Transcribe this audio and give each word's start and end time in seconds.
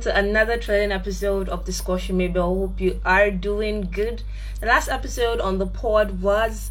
to 0.00 0.16
another 0.16 0.58
trailing 0.58 0.92
episode 0.92 1.48
of 1.48 1.64
Discussion 1.64 2.18
Maybe 2.18 2.38
I 2.38 2.42
hope 2.42 2.80
you 2.80 3.00
are 3.04 3.30
doing 3.30 3.88
good. 3.90 4.22
The 4.60 4.66
last 4.66 4.88
episode 4.88 5.40
on 5.40 5.58
the 5.58 5.66
pod 5.66 6.20
was 6.20 6.70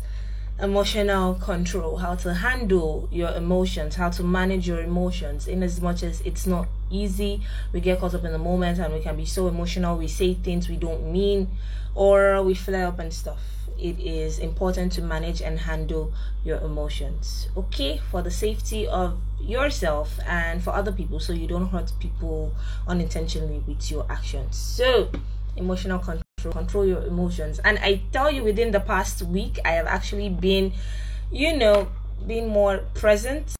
emotional 0.61 1.33
control, 1.35 1.97
how 1.97 2.15
to 2.15 2.35
handle 2.35 3.09
your 3.11 3.31
emotions, 3.31 3.95
how 3.95 4.09
to 4.11 4.23
manage 4.23 4.67
your 4.67 4.81
emotions 4.81 5.47
in 5.47 5.63
as 5.63 5.81
much 5.81 6.03
as 6.03 6.21
it's 6.21 6.45
not 6.45 6.67
easy. 6.91 7.41
We 7.73 7.81
get 7.81 7.99
caught 7.99 8.13
up 8.13 8.23
in 8.23 8.31
the 8.31 8.37
moment 8.37 8.79
and 8.79 8.93
we 8.93 8.99
can 8.99 9.17
be 9.17 9.25
so 9.25 9.47
emotional, 9.47 9.97
we 9.97 10.07
say 10.07 10.35
things 10.35 10.69
we 10.69 10.75
don't 10.75 11.11
mean 11.11 11.49
or 11.95 12.43
we 12.43 12.53
flare 12.53 12.87
up 12.87 12.99
and 12.99 13.11
stuff 13.11 13.54
it 13.79 13.99
is 13.99 14.39
important 14.39 14.91
to 14.93 15.01
manage 15.01 15.41
and 15.41 15.59
handle 15.59 16.13
your 16.43 16.59
emotions 16.59 17.49
okay? 17.57 17.99
For 18.11 18.21
the 18.21 18.31
safety 18.31 18.87
of 18.87 19.19
yourself 19.39 20.19
and 20.27 20.63
for 20.63 20.71
other 20.71 20.91
people 20.91 21.19
so 21.19 21.33
you 21.33 21.47
don't 21.47 21.67
hurt 21.67 21.91
people 21.99 22.53
unintentionally 22.87 23.61
with 23.67 23.91
your 23.91 24.05
actions. 24.09 24.57
So 24.57 25.09
emotional 25.55 25.99
control 25.99 26.23
control 26.51 26.85
your 26.85 27.03
emotions. 27.05 27.59
And 27.59 27.79
i 27.79 28.01
tell 28.11 28.29
you 28.29 28.43
within 28.43 28.71
the 28.71 28.79
past 28.79 29.23
week 29.23 29.57
i 29.65 29.71
have 29.71 29.87
actually 29.87 30.29
been 30.29 30.73
you 31.31 31.57
know 31.57 31.87
being 32.27 32.47
more 32.47 32.79
present. 32.93 33.55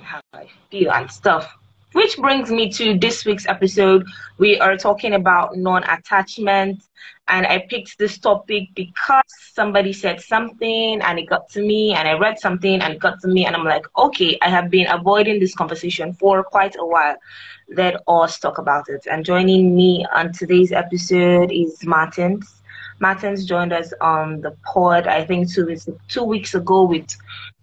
How 0.00 0.20
i 0.32 0.48
feel 0.70 0.92
and 0.92 1.10
stuff 1.10 1.58
which 1.94 2.18
brings 2.18 2.50
me 2.50 2.68
to 2.72 2.98
this 2.98 3.24
week's 3.24 3.46
episode. 3.46 4.04
We 4.38 4.58
are 4.58 4.76
talking 4.76 5.14
about 5.14 5.56
non 5.56 5.84
attachment, 5.84 6.82
and 7.28 7.46
I 7.46 7.66
picked 7.70 7.98
this 7.98 8.18
topic 8.18 8.68
because 8.74 9.22
somebody 9.54 9.92
said 9.92 10.20
something 10.20 11.00
and 11.00 11.18
it 11.18 11.26
got 11.26 11.48
to 11.50 11.60
me, 11.60 11.94
and 11.94 12.08
I 12.08 12.14
read 12.18 12.38
something 12.38 12.80
and 12.82 12.94
it 12.94 13.00
got 13.00 13.20
to 13.20 13.28
me, 13.28 13.46
and 13.46 13.56
I'm 13.56 13.64
like, 13.64 13.86
okay, 13.96 14.36
I 14.42 14.48
have 14.50 14.70
been 14.70 14.88
avoiding 14.88 15.40
this 15.40 15.54
conversation 15.54 16.12
for 16.14 16.42
quite 16.42 16.76
a 16.78 16.84
while. 16.84 17.16
Let 17.68 17.96
us 18.08 18.38
talk 18.38 18.58
about 18.58 18.88
it. 18.88 19.06
And 19.10 19.24
joining 19.24 19.74
me 19.74 20.04
on 20.14 20.32
today's 20.32 20.72
episode 20.72 21.50
is 21.52 21.84
Martins. 21.84 22.62
Martins 23.00 23.44
joined 23.46 23.72
us 23.72 23.92
on 24.00 24.40
the 24.40 24.56
pod, 24.64 25.06
I 25.06 25.24
think, 25.24 25.52
two 25.52 25.66
weeks, 25.66 25.88
two 26.08 26.24
weeks 26.24 26.54
ago 26.54 26.84
with 26.84 27.06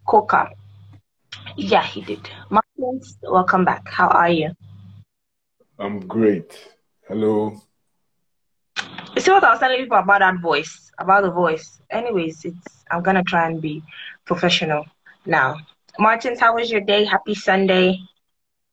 Coca. 0.07 0.49
Yeah, 1.57 1.83
he 1.83 2.01
did. 2.01 2.29
Martins, 2.49 3.17
welcome 3.23 3.65
back. 3.65 3.87
How 3.89 4.07
are 4.07 4.29
you? 4.29 4.51
I'm 5.79 5.99
great. 6.07 6.57
Hello. 7.07 7.61
You 9.15 9.21
see 9.21 9.31
what 9.31 9.43
I 9.43 9.51
was 9.51 9.59
telling 9.59 9.77
people 9.77 9.97
about 9.97 10.19
that 10.19 10.39
voice, 10.39 10.91
about 10.97 11.23
the 11.23 11.31
voice. 11.31 11.81
Anyways, 11.89 12.45
it's 12.45 12.83
I'm 12.89 13.03
gonna 13.03 13.23
try 13.23 13.47
and 13.47 13.61
be 13.61 13.83
professional 14.25 14.85
now. 15.25 15.57
Martins, 15.99 16.39
how 16.39 16.55
was 16.55 16.71
your 16.71 16.81
day? 16.81 17.05
Happy 17.05 17.35
Sunday. 17.35 17.99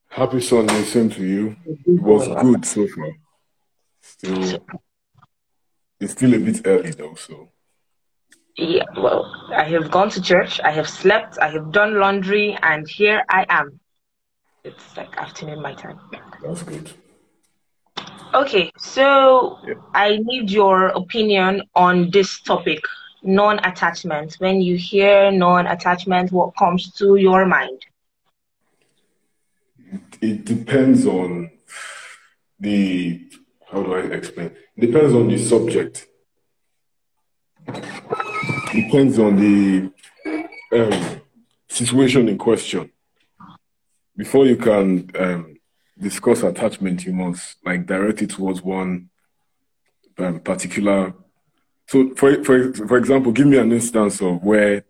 Happy 0.09 0.41
Sunday, 0.41 0.83
same 0.83 1.09
to 1.09 1.23
you. 1.23 1.55
It 1.65 2.01
was 2.01 2.27
good 2.41 2.65
so 2.65 2.87
far. 2.87 3.11
Still, 4.01 4.65
it's 5.99 6.13
still 6.13 6.33
a 6.33 6.39
bit 6.39 6.61
early 6.65 6.91
though, 6.91 7.15
so 7.15 7.49
yeah, 8.59 8.83
well, 8.97 9.31
I 9.55 9.63
have 9.63 9.89
gone 9.89 10.09
to 10.11 10.21
church, 10.21 10.59
I 10.63 10.71
have 10.71 10.89
slept, 10.89 11.37
I 11.39 11.47
have 11.49 11.71
done 11.71 11.99
laundry, 11.99 12.57
and 12.61 12.87
here 12.87 13.23
I 13.29 13.45
am. 13.49 13.79
It's 14.63 14.97
like 14.97 15.15
afternoon 15.17 15.61
my 15.61 15.73
time. 15.73 15.99
That's 16.43 16.63
good. 16.63 16.91
Okay, 18.33 18.71
so 18.77 19.59
yeah. 19.65 19.75
I 19.93 20.17
need 20.21 20.51
your 20.51 20.87
opinion 20.87 21.63
on 21.73 22.11
this 22.11 22.41
topic 22.41 22.83
non 23.23 23.59
attachment. 23.59 24.35
When 24.39 24.61
you 24.61 24.77
hear 24.77 25.31
non 25.31 25.65
attachment, 25.65 26.31
what 26.31 26.55
comes 26.57 26.91
to 26.93 27.15
your 27.15 27.45
mind? 27.45 27.85
It 30.21 30.43
depends 30.43 31.05
on 31.05 31.49
the, 32.59 33.21
how 33.71 33.83
do 33.83 33.93
I 33.93 33.99
explain? 33.99 34.51
It 34.75 34.81
depends 34.81 35.13
on 35.13 35.29
the 35.29 35.37
subject 35.37 36.09
depends 38.71 39.19
on 39.19 39.35
the 39.35 39.91
um, 40.73 41.21
situation 41.67 42.29
in 42.29 42.37
question. 42.37 42.91
Before 44.15 44.45
you 44.45 44.57
can 44.57 45.09
um, 45.17 45.57
discuss 45.97 46.43
attachment, 46.43 47.05
you 47.05 47.13
must 47.13 47.57
like 47.65 47.85
direct 47.85 48.21
it 48.21 48.31
towards 48.31 48.61
one 48.61 49.09
um, 50.17 50.39
particular. 50.41 51.13
So, 51.87 52.13
for, 52.15 52.43
for 52.43 52.73
for 52.73 52.97
example, 52.97 53.31
give 53.31 53.47
me 53.47 53.57
an 53.57 53.71
instance 53.71 54.21
of 54.21 54.43
where 54.43 54.83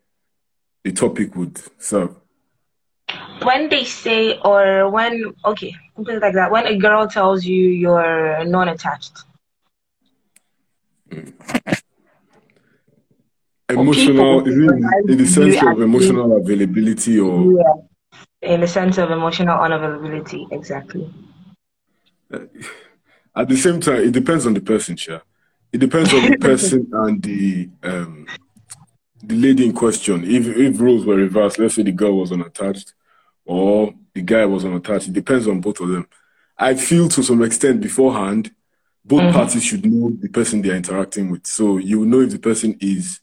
the 0.84 0.92
topic 0.92 1.36
would 1.36 1.62
serve. 1.82 2.16
When 3.44 3.70
they 3.70 3.86
say, 3.86 4.38
or 4.44 4.90
when 4.90 5.34
okay, 5.46 5.76
something 5.96 6.20
like 6.20 6.34
that. 6.34 6.52
When 6.52 6.66
a 6.66 6.78
girl 6.78 7.08
tells 7.08 7.46
you 7.46 7.70
you're 7.70 8.44
non-attached. 8.46 9.24
Mm 11.10 11.79
emotional 13.70 14.46
in, 14.46 14.70
in 15.08 15.18
the 15.18 15.26
sense 15.26 15.62
of 15.62 15.82
emotional 15.82 16.38
availability 16.38 17.20
or? 17.20 17.54
Yeah. 17.54 18.54
in 18.54 18.62
the 18.62 18.68
sense 18.68 18.98
of 18.98 19.12
emotional 19.12 19.58
unavailability 19.58 20.52
exactly. 20.52 21.12
At 22.32 23.48
the 23.48 23.58
same 23.58 23.80
time 23.82 24.04
it 24.04 24.12
depends 24.12 24.46
on 24.46 24.54
the 24.54 24.62
person 24.62 24.96
sure 24.96 25.22
it 25.72 25.78
depends 25.78 26.14
on 26.14 26.32
the 26.32 26.38
person 26.42 26.90
and 26.94 27.22
the 27.22 27.70
um 27.84 28.28
the 29.22 29.36
lady 29.36 29.66
in 29.66 29.74
question. 29.74 30.24
If 30.24 30.48
if 30.48 30.80
roles 30.80 31.06
were 31.06 31.16
reversed 31.16 31.60
let's 31.60 31.76
say 31.76 31.84
the 31.84 31.92
girl 31.92 32.18
was 32.18 32.32
unattached 32.32 32.94
or 33.46 33.94
the 34.14 34.22
guy 34.22 34.46
was 34.46 34.66
unattached 34.66 35.10
it 35.10 35.14
depends 35.14 35.48
on 35.48 35.62
both 35.62 35.80
of 35.80 35.90
them. 35.90 36.08
I 36.58 36.76
feel 36.76 37.08
to 37.10 37.24
some 37.24 37.44
extent 37.44 37.82
beforehand 37.82 38.52
both 39.06 39.22
mm-hmm. 39.22 39.34
parties 39.34 39.64
should 39.64 39.86
know 39.86 40.12
the 40.12 40.30
person 40.30 40.62
they're 40.62 40.76
interacting 40.76 41.30
with. 41.32 41.48
So 41.48 41.78
you 41.78 42.06
know 42.06 42.22
if 42.22 42.32
the 42.32 42.40
person 42.40 42.78
is 42.80 43.20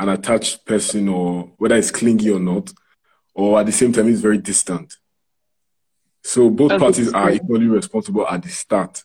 an 0.00 0.08
attached 0.08 0.64
person 0.64 1.08
or 1.08 1.52
whether 1.58 1.76
it's 1.76 1.90
clingy 1.90 2.30
or 2.30 2.40
not, 2.40 2.72
or 3.34 3.60
at 3.60 3.66
the 3.66 3.72
same 3.72 3.92
time 3.92 4.08
it's 4.08 4.20
very 4.20 4.38
distant. 4.38 4.96
So 6.24 6.48
both 6.48 6.78
parties 6.78 7.12
are 7.12 7.30
equally 7.30 7.66
responsible 7.66 8.26
at 8.26 8.42
the 8.42 8.48
start. 8.48 9.04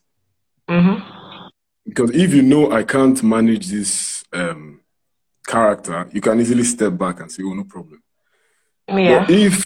Mm-hmm. 0.69 1.47
Because 1.85 2.11
if 2.11 2.33
you 2.33 2.41
know 2.41 2.71
I 2.71 2.83
can't 2.83 3.21
manage 3.23 3.67
this 3.67 4.23
um, 4.31 4.81
character, 5.45 6.09
you 6.13 6.21
can 6.21 6.39
easily 6.39 6.63
step 6.63 6.97
back 6.97 7.19
and 7.19 7.31
say, 7.31 7.43
"Oh, 7.45 7.53
no 7.53 7.65
problem." 7.65 8.01
Yeah. 8.87 9.25
But 9.25 9.31
if 9.31 9.63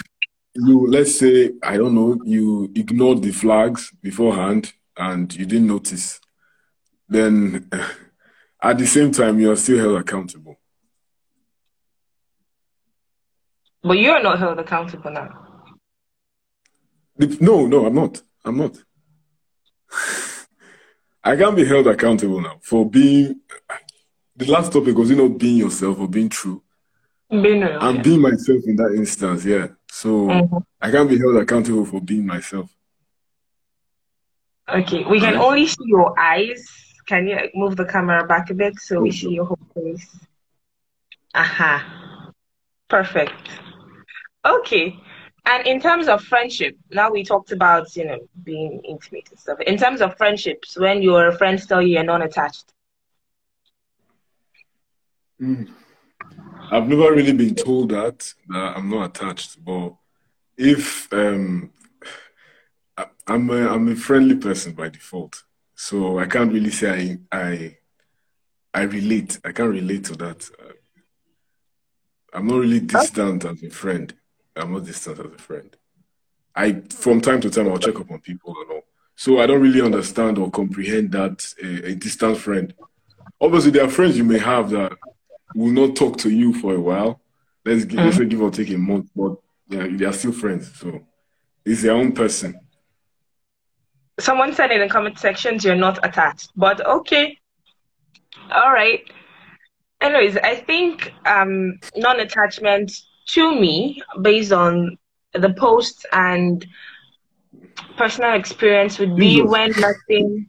you, 0.56 0.88
let's 0.90 1.18
say, 1.18 1.52
I 1.62 1.78
don't 1.78 1.94
know, 1.94 2.20
you 2.26 2.72
ignored 2.76 3.22
the 3.22 3.32
flags 3.32 3.92
beforehand 4.02 4.74
and 4.98 5.34
you 5.36 5.46
didn't 5.46 5.68
notice, 5.68 6.20
then 7.08 7.70
at 8.62 8.78
the 8.80 8.88
same 8.88 9.12
time 9.12 9.40
you 9.40 9.52
are 9.52 9.56
still 9.56 9.78
held 9.78 10.00
accountable. 10.00 10.60
But 13.82 13.98
you're 13.98 14.22
not 14.22 14.40
held 14.40 14.60
accountable 14.60 15.12
now. 15.12 15.46
No, 17.18 17.66
no, 17.68 17.86
I'm 17.86 17.96
not. 17.96 18.22
I'm 18.44 18.58
not. 18.58 18.78
I 21.24 21.36
can't 21.36 21.56
be 21.56 21.66
held 21.66 21.88
accountable 21.88 22.42
now 22.42 22.60
for 22.62 22.90
being. 22.90 23.42
The 24.36 24.46
last 24.46 24.72
topic 24.72 24.96
was, 24.96 25.10
you 25.10 25.18
know, 25.18 25.30
being 25.30 25.58
yourself 25.58 26.00
or 26.00 26.08
being 26.08 26.30
true. 26.30 26.64
Being 27.30 27.62
real, 27.62 27.78
I'm 27.80 27.98
yeah. 27.98 28.02
being 28.02 28.22
myself 28.22 28.64
in 28.66 28.76
that 28.78 28.94
instance, 28.96 29.46
yeah. 29.46 29.68
So 29.92 30.28
mm-hmm. 30.28 30.58
I 30.82 30.92
can't 30.92 31.10
be 31.10 31.20
held 31.20 31.36
accountable 31.36 31.86
for 31.86 32.02
being 32.02 32.26
myself. 32.26 32.74
Okay, 34.68 35.04
we 35.04 35.20
can 35.20 35.36
only 35.36 35.68
see 35.68 35.86
your 35.86 36.18
eyes. 36.18 36.68
Can 37.06 37.28
you 37.28 37.38
move 37.54 37.76
the 37.76 37.86
camera 37.86 38.26
back 38.26 38.50
a 38.50 38.54
bit 38.54 38.80
so 38.80 39.02
we 39.02 39.12
see 39.12 39.32
your 39.32 39.46
whole 39.46 39.60
face? 39.76 40.08
Aha. 41.34 42.32
Perfect. 42.88 43.50
Okay. 44.46 44.98
And 45.46 45.66
in 45.66 45.80
terms 45.82 46.08
of 46.08 46.24
friendship, 46.24 46.78
now 46.92 47.12
we 47.12 47.24
talked 47.24 47.52
about, 47.52 47.96
you 47.96 48.06
know, 48.06 48.20
being 48.44 48.82
intimate 48.84 49.30
and 49.30 49.40
stuff. 49.40 49.60
In 49.62 49.78
terms 49.78 50.02
of 50.02 50.16
friendships, 50.18 50.78
when 50.78 51.02
your 51.02 51.32
friends 51.32 51.66
tell 51.66 51.82
you 51.82 51.96
you're 51.96 52.04
non 52.04 52.22
attached. 52.22 52.72
Mm. 55.42 55.70
I've 56.72 56.88
never 56.88 57.14
really 57.14 57.34
been 57.34 57.56
told 57.56 57.90
that, 57.90 58.32
that 58.50 58.78
I'm 58.78 58.90
not 58.90 59.18
attached. 59.18 59.64
But 59.64 59.94
if 60.58 61.12
um, 61.14 61.72
I'm 63.26 63.50
a, 63.50 63.74
I'm 63.74 63.88
a 63.90 63.96
friendly 63.96 64.36
person 64.36 64.74
by 64.74 64.90
default, 64.90 65.44
so 65.76 66.20
I 66.20 66.26
can't 66.26 66.52
really 66.52 66.72
say 66.72 67.18
I 67.32 67.38
I 67.40 67.78
I 68.74 68.82
relate. 68.84 69.40
I 69.44 69.52
can't 69.52 69.72
relate 69.72 70.04
to 70.06 70.16
that. 70.18 70.50
I'm 72.34 72.48
not 72.48 72.60
really 72.60 72.82
distant 72.82 73.46
as 73.46 73.64
a 73.64 73.70
friend. 73.70 74.14
I'm 74.60 74.74
not 74.74 74.86
distant 74.86 75.20
as 75.20 75.26
a 75.26 75.38
friend. 75.38 75.76
I 76.56 76.82
from 76.90 77.22
time 77.22 77.42
to 77.42 77.50
time 77.50 77.70
I'll 77.70 77.78
check 77.78 78.00
up 78.00 78.12
on 78.12 78.20
people 78.20 78.56
and 78.62 78.72
all. 78.72 78.82
So 79.16 79.40
I 79.40 79.48
don't 79.48 79.62
really 79.62 79.82
understand 79.82 80.38
or 80.38 80.50
comprehend 80.50 81.12
that 81.12 81.54
a, 81.62 81.90
a 81.92 81.96
distant 81.96 82.38
friend. 82.38 82.74
Obviously, 83.42 83.72
there 83.72 83.86
are 83.86 83.90
friends 83.90 84.18
you 84.18 84.24
may 84.24 84.40
have 84.40 84.70
that 84.72 84.94
will 85.56 85.72
not 85.72 85.96
talk 85.96 86.18
to 86.20 86.30
you 86.30 86.54
for 86.54 86.74
a 86.74 86.80
while. 86.80 87.22
Let's 87.66 87.86
give, 87.86 88.00
let's 88.00 88.18
say 88.18 88.26
give 88.26 88.42
or 88.42 88.52
take 88.52 88.70
a 88.72 88.78
month, 88.78 89.10
but 89.16 89.36
yeah, 89.68 89.88
they 89.90 90.06
are 90.06 90.14
still 90.14 90.32
friends. 90.32 90.72
So 90.80 91.02
it's 91.66 91.82
their 91.82 91.94
own 91.94 92.14
person. 92.14 92.60
someone 94.20 94.54
said 94.54 94.72
in 94.72 94.80
the 94.82 94.90
comment 94.90 95.20
sections 95.20 95.64
you're 95.64 95.76
not 95.76 96.00
attached, 96.04 96.52
but 96.56 96.86
okay. 96.86 97.38
All 98.52 98.72
right. 98.72 99.02
Anyways, 100.02 100.38
I 100.38 100.56
think 100.56 101.14
um, 101.26 101.80
non-attachment 101.96 102.92
to 103.34 103.60
me, 103.60 104.02
based 104.22 104.52
on 104.52 104.98
the 105.34 105.54
post 105.54 106.06
and 106.12 106.66
personal 107.98 108.34
experience, 108.34 109.00
would 109.00 109.16
be 109.18 109.42
when 109.42 109.72
nothing 109.80 110.48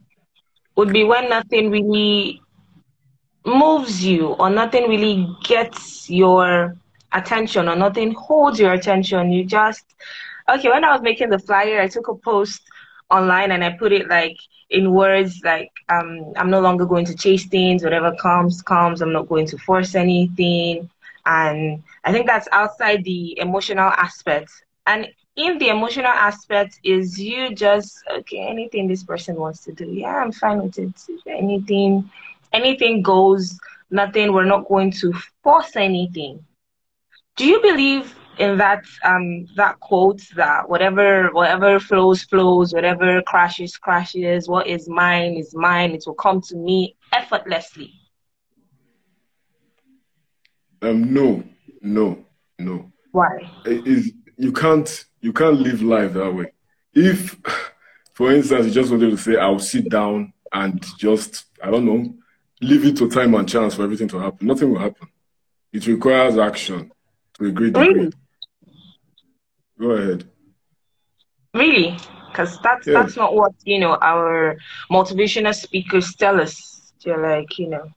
would 0.75 0.91
be 0.93 1.03
when 1.03 1.29
nothing 1.29 1.69
really 1.69 2.41
moves 3.45 4.05
you 4.05 4.27
or 4.27 4.49
nothing 4.49 4.87
really 4.89 5.27
gets 5.43 6.09
your 6.09 6.75
attention 7.13 7.67
or 7.67 7.75
nothing 7.75 8.13
holds 8.13 8.59
your 8.59 8.73
attention. 8.73 9.31
You 9.31 9.45
just 9.45 9.85
okay. 10.49 10.69
When 10.69 10.83
I 10.83 10.91
was 10.91 11.01
making 11.01 11.29
the 11.29 11.39
flyer, 11.39 11.81
I 11.81 11.87
took 11.87 12.07
a 12.07 12.15
post 12.15 12.61
online 13.09 13.51
and 13.51 13.63
I 13.63 13.71
put 13.71 13.91
it 13.91 14.07
like 14.09 14.37
in 14.69 14.93
words 14.93 15.41
like 15.43 15.69
um, 15.89 16.33
I'm 16.35 16.49
no 16.49 16.59
longer 16.61 16.85
going 16.85 17.05
to 17.05 17.15
chase 17.15 17.45
things. 17.47 17.83
Whatever 17.83 18.15
comes, 18.21 18.61
comes. 18.61 19.01
I'm 19.01 19.13
not 19.13 19.27
going 19.29 19.47
to 19.47 19.57
force 19.57 19.95
anything. 19.95 20.89
And 21.25 21.83
I 22.03 22.11
think 22.11 22.27
that's 22.27 22.47
outside 22.51 23.03
the 23.03 23.37
emotional 23.39 23.89
aspect. 23.89 24.51
And 24.85 25.07
in 25.35 25.57
the 25.59 25.69
emotional 25.69 26.11
aspect 26.11 26.79
is 26.83 27.19
you 27.19 27.55
just 27.55 28.03
okay 28.11 28.47
anything 28.49 28.87
this 28.87 29.03
person 29.03 29.35
wants 29.35 29.63
to 29.63 29.71
do 29.71 29.85
yeah 29.85 30.17
i'm 30.21 30.31
fine 30.31 30.61
with 30.61 30.77
it. 30.77 30.93
Anything 31.27 32.09
anything 32.51 33.01
goes 33.01 33.57
nothing 33.89 34.33
we're 34.33 34.43
not 34.45 34.67
going 34.67 34.91
to 34.91 35.13
force 35.43 35.75
anything. 35.75 36.45
Do 37.37 37.45
you 37.45 37.61
believe 37.61 38.15
in 38.39 38.57
that 38.57 38.83
um 39.03 39.45
that 39.55 39.79
quote 39.79 40.21
that 40.35 40.69
whatever 40.69 41.29
whatever 41.31 41.79
flows 41.79 42.23
flows 42.23 42.73
whatever 42.73 43.21
crashes 43.23 43.77
crashes 43.77 44.47
what 44.49 44.67
is 44.67 44.89
mine 44.89 45.33
is 45.35 45.53
mine 45.55 45.91
it 45.91 46.03
will 46.07 46.13
come 46.15 46.41
to 46.41 46.55
me 46.55 46.95
effortlessly 47.13 48.00
um 50.81 51.13
no 51.13 51.43
no 51.81 52.25
no 52.59 52.91
why 53.11 53.27
it 53.65 53.85
is 53.87 54.11
you 54.37 54.51
can't 54.51 55.05
you 55.21 55.33
can't 55.33 55.59
live 55.59 55.81
life 55.81 56.13
that 56.13 56.33
way 56.33 56.51
if 56.93 57.39
for 58.13 58.31
instance 58.31 58.65
you 58.65 58.71
just 58.71 58.91
wanted 58.91 59.09
to 59.11 59.17
say 59.17 59.37
i'll 59.37 59.59
sit 59.59 59.89
down 59.89 60.31
and 60.53 60.85
just 60.97 61.45
i 61.63 61.69
don't 61.69 61.85
know 61.85 62.13
leave 62.61 62.85
it 62.85 62.95
to 62.97 63.09
time 63.09 63.33
and 63.35 63.49
chance 63.49 63.75
for 63.75 63.83
everything 63.83 64.07
to 64.07 64.17
happen 64.19 64.47
nothing 64.47 64.71
will 64.71 64.79
happen 64.79 65.07
it 65.73 65.85
requires 65.87 66.37
action 66.37 66.91
to 67.33 67.45
a 67.45 67.51
great 67.51 67.73
degree 67.73 67.93
really? 67.93 68.11
Go 69.81 69.91
ahead. 69.91 70.29
Really? 71.55 71.97
Because 72.27 72.59
that's 72.61 72.85
yeah. 72.85 73.01
that's 73.01 73.15
not 73.17 73.35
what 73.35 73.53
you 73.65 73.79
know 73.79 73.97
our 73.99 74.55
motivational 74.91 75.55
speakers 75.55 76.13
tell 76.13 76.39
us. 76.39 76.93
They're 77.03 77.17
like 77.17 77.57
you 77.57 77.69
know. 77.69 77.89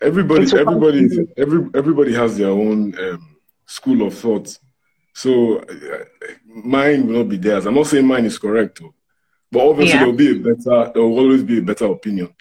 Everybody, 0.00 0.46
everybody, 0.56 1.08
every 1.36 1.68
everybody 1.74 2.14
has 2.14 2.36
their 2.38 2.50
own 2.50 2.96
um, 2.98 3.36
school 3.66 4.06
of 4.06 4.14
thought. 4.14 4.56
So 5.12 5.58
uh, 5.58 6.04
mine 6.46 7.06
will 7.06 7.18
not 7.18 7.28
be 7.28 7.36
theirs. 7.36 7.66
I'm 7.66 7.74
not 7.74 7.86
saying 7.88 8.06
mine 8.06 8.24
is 8.24 8.38
correct, 8.38 8.80
though. 8.80 8.94
but 9.50 9.68
obviously 9.68 9.94
yeah. 9.94 10.00
there'll 10.00 10.12
be 10.12 10.30
a 10.30 10.54
better. 10.54 10.92
There 10.92 11.02
will 11.02 11.18
always 11.18 11.42
be 11.42 11.58
a 11.58 11.62
better 11.62 11.86
opinion, 11.86 12.32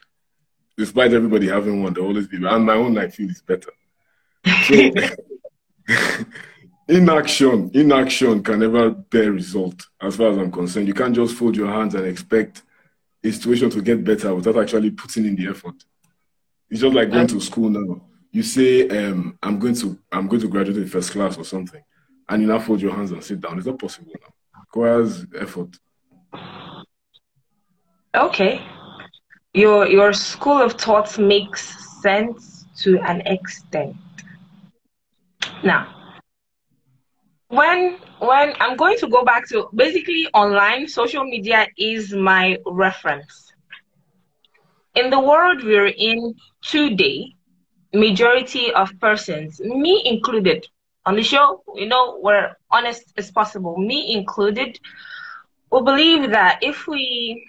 despite 0.77 1.13
everybody 1.13 1.48
having 1.48 1.81
one. 1.81 1.94
There'll 1.94 2.09
always 2.09 2.27
be, 2.27 2.38
and 2.38 2.65
my 2.65 2.74
own 2.74 2.98
I 2.98 3.07
feel 3.07 3.30
is 3.30 3.42
better. 3.42 3.71
So, 4.65 4.92
inaction 6.88 7.69
inaction 7.74 8.42
can 8.44 8.59
never 8.59 8.92
bear 8.92 9.31
result 9.31 9.88
as 10.01 10.15
far 10.15 10.30
as 10.30 10.38
i'm 10.38 10.51
concerned 10.51 10.88
you 10.88 10.94
can't 10.94 11.15
just 11.15 11.36
fold 11.36 11.56
your 11.56 11.68
hands 11.68 11.95
and 11.95 12.06
expect 12.06 12.63
a 13.24 13.31
situation 13.31 13.69
to 13.69 13.81
get 13.81 14.04
better 14.04 14.33
without 14.33 14.57
actually 14.57 14.92
putting 14.92 15.25
in 15.25 15.36
the 15.36 15.48
effort 15.48 15.75
it's 16.69 16.81
just 16.81 16.96
like 16.96 17.12
going 17.12 17.28
to 17.28 17.40
school 17.40 17.69
now. 17.69 18.02
You 18.31 18.44
say 18.44 18.88
um, 18.90 19.38
i'm 19.42 19.58
going 19.58 19.75
to 19.75 19.98
i'm 20.12 20.28
going 20.28 20.42
to 20.42 20.48
graduate 20.48 20.78
in 20.78 20.88
first 20.88 21.12
class 21.12 21.38
or 21.38 21.46
something 21.46 21.81
and 22.30 22.42
you 22.42 22.48
now 22.48 22.60
fold 22.60 22.81
your 22.81 22.94
hands 22.94 23.12
and 23.12 23.24
sit 23.24 23.40
down. 23.42 23.58
It's 23.58 23.68
not 23.68 23.80
possible 23.80 24.12
now. 24.22 24.28
It 24.28 24.60
requires 24.68 25.25
effort. 25.40 25.78
Okay. 28.16 28.62
Your 29.54 29.88
your 29.88 30.14
school 30.14 30.62
of 30.62 30.74
thought 30.74 31.18
makes 31.18 32.02
sense 32.02 32.66
to 32.84 33.00
an 33.00 33.22
extent. 33.22 33.96
Now 35.64 35.94
when 37.50 37.98
when 38.19 38.54
I'm 38.60 38.75
going 38.75 38.98
to 38.98 39.08
go 39.08 39.24
back 39.24 39.48
to 39.50 39.69
basically 39.74 40.28
online, 40.34 40.88
social 40.88 41.24
media 41.24 41.68
is 41.78 42.14
my 42.14 42.58
reference. 42.66 43.46
In 44.97 45.11
the 45.11 45.19
world 45.19 45.63
we're 45.63 45.94
in 46.09 46.33
today, 46.63 47.35
majority 47.94 48.73
of 48.73 48.89
persons, 48.99 49.59
me 49.61 50.01
included, 50.05 50.67
on 51.05 51.15
the 51.15 51.21
show, 51.21 51.61
you 51.75 51.85
know, 51.85 52.19
we're 52.23 52.55
honest 52.71 53.13
as 53.15 53.29
possible, 53.31 53.77
me 53.77 54.13
included, 54.15 54.79
will 55.69 55.83
believe 55.83 56.31
that 56.31 56.59
if 56.63 56.88
we 56.88 57.45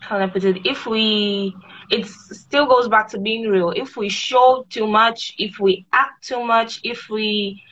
how 0.00 0.18
I 0.18 0.26
put 0.28 0.44
it, 0.44 0.66
if 0.66 0.86
we 0.86 1.54
it 1.90 2.06
still 2.06 2.66
goes 2.66 2.88
back 2.88 3.08
to 3.10 3.18
being 3.18 3.48
real. 3.50 3.70
If 3.70 3.96
we 3.96 4.08
show 4.08 4.64
too 4.70 4.86
much, 4.86 5.34
if 5.38 5.58
we 5.60 5.84
act 5.92 6.26
too 6.26 6.42
much, 6.42 6.80
if 6.84 7.10
we 7.10 7.62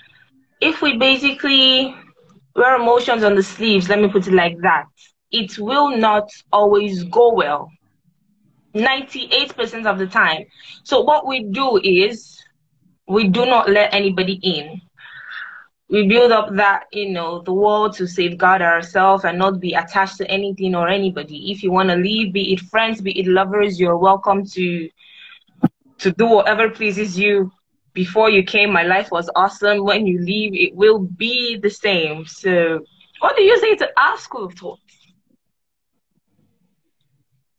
if 0.60 0.82
we 0.82 0.98
basically 0.98 1.94
wear 2.54 2.76
emotions 2.76 3.24
on 3.24 3.34
the 3.34 3.42
sleeves, 3.42 3.88
let 3.88 4.00
me 4.00 4.08
put 4.08 4.26
it 4.26 4.34
like 4.34 4.58
that, 4.60 4.84
it 5.30 5.58
will 5.58 5.96
not 5.96 6.28
always 6.52 7.04
go 7.04 7.32
well. 7.32 7.70
98% 8.74 9.86
of 9.86 9.98
the 9.98 10.06
time. 10.06 10.44
So 10.82 11.00
what 11.00 11.26
we 11.26 11.44
do 11.44 11.80
is 11.82 12.42
we 13.06 13.28
do 13.28 13.46
not 13.46 13.68
let 13.68 13.94
anybody 13.94 14.38
in. 14.42 14.80
We 15.88 16.08
build 16.08 16.32
up 16.32 16.54
that, 16.56 16.84
you 16.92 17.10
know, 17.10 17.42
the 17.42 17.52
wall 17.52 17.90
to 17.90 18.06
safeguard 18.06 18.62
ourselves 18.62 19.24
and 19.24 19.38
not 19.38 19.60
be 19.60 19.74
attached 19.74 20.16
to 20.18 20.30
anything 20.30 20.74
or 20.74 20.88
anybody. 20.88 21.52
If 21.52 21.62
you 21.62 21.70
want 21.70 21.90
to 21.90 21.96
leave, 21.96 22.32
be 22.32 22.52
it 22.52 22.60
friends, 22.60 23.00
be 23.00 23.18
it 23.18 23.26
lovers, 23.26 23.78
you're 23.78 23.98
welcome 23.98 24.44
to 24.46 24.88
to 25.98 26.10
do 26.10 26.26
whatever 26.26 26.68
pleases 26.70 27.18
you 27.18 27.52
before 27.94 28.28
you 28.28 28.42
came, 28.42 28.72
my 28.72 28.82
life 28.82 29.10
was 29.10 29.30
awesome. 29.36 29.84
When 29.84 30.06
you 30.06 30.20
leave, 30.20 30.52
it 30.54 30.74
will 30.74 30.98
be 30.98 31.56
the 31.56 31.70
same. 31.70 32.26
So, 32.26 32.84
what 33.20 33.36
do 33.36 33.42
you 33.42 33.58
say 33.58 33.76
to 33.76 33.88
our 33.96 34.18
school 34.18 34.46
of 34.46 34.54
thought? 34.54 34.80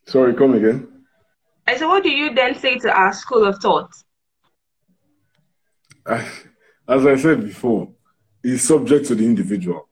Sorry, 0.06 0.34
come 0.36 0.54
again. 0.54 0.95
I 1.68 1.78
said, 1.78 1.88
what 1.88 2.04
do 2.04 2.10
you 2.10 2.34
then 2.34 2.56
say 2.56 2.78
to 2.80 2.92
our 2.92 3.14
school 3.14 3.46
of 3.46 3.60
thought? 3.60 3.92
As 6.08 7.06
I 7.06 7.16
said 7.16 7.44
before, 7.44 7.92
it's 8.44 8.64
subject 8.64 9.08
to 9.08 9.16
the 9.16 9.26
individual. 9.26 9.90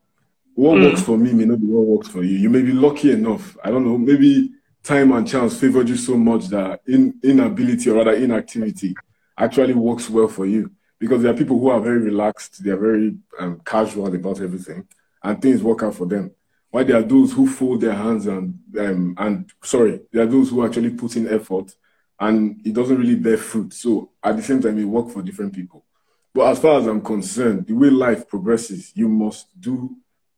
What 0.53 0.77
mm. 0.77 0.89
works 0.89 1.01
for 1.01 1.17
me 1.17 1.33
may 1.33 1.45
not 1.45 1.59
be 1.59 1.65
what 1.65 1.87
works 1.87 2.07
for 2.07 2.23
you. 2.23 2.37
You 2.37 2.49
may 2.49 2.61
be 2.61 2.71
lucky 2.71 3.11
enough. 3.11 3.57
I 3.63 3.71
don't 3.71 3.83
know. 3.83 3.97
Maybe 3.97 4.51
time 4.83 5.11
and 5.13 5.27
chance 5.27 5.59
favored 5.59 5.89
you 5.89 5.97
so 5.97 6.15
much 6.15 6.47
that 6.47 6.81
in 6.85 7.19
inability 7.23 7.89
or 7.89 7.95
rather 7.95 8.13
inactivity 8.13 8.93
actually 9.37 9.73
works 9.73 10.09
well 10.09 10.27
for 10.27 10.45
you 10.45 10.69
because 10.99 11.23
there 11.23 11.33
are 11.33 11.37
people 11.37 11.59
who 11.59 11.69
are 11.69 11.81
very 11.81 11.97
relaxed, 11.97 12.63
they 12.63 12.69
are 12.69 12.77
very 12.77 13.15
um, 13.39 13.59
casual 13.65 14.13
about 14.13 14.39
everything, 14.39 14.87
and 15.23 15.41
things 15.41 15.63
work 15.63 15.83
out 15.83 15.95
for 15.95 16.05
them. 16.05 16.31
While 16.73 16.85
there 16.85 16.97
are 16.97 17.03
those 17.03 17.31
who 17.31 17.47
fold 17.47 17.81
their 17.81 17.93
hands 17.93 18.25
and 18.25 18.57
um, 18.79 19.13
and 19.19 19.47
sorry, 19.63 20.01
there 20.11 20.23
are 20.23 20.25
those 20.25 20.49
who 20.49 20.65
actually 20.65 20.89
put 20.89 21.15
in 21.15 21.31
effort, 21.31 21.71
and 22.19 22.59
it 22.65 22.73
doesn't 22.73 22.97
really 22.97 23.13
bear 23.13 23.37
fruit. 23.37 23.73
So 23.73 24.09
at 24.23 24.35
the 24.37 24.41
same 24.41 24.59
time, 24.59 24.79
it 24.79 24.85
works 24.85 25.13
for 25.13 25.21
different 25.21 25.53
people. 25.53 25.85
But 26.33 26.47
as 26.47 26.57
far 26.57 26.79
as 26.79 26.87
I'm 26.87 27.01
concerned, 27.01 27.67
the 27.67 27.73
way 27.73 27.91
life 27.91 28.27
progresses, 28.27 28.91
you 28.95 29.07
must 29.07 29.49
do, 29.61 29.95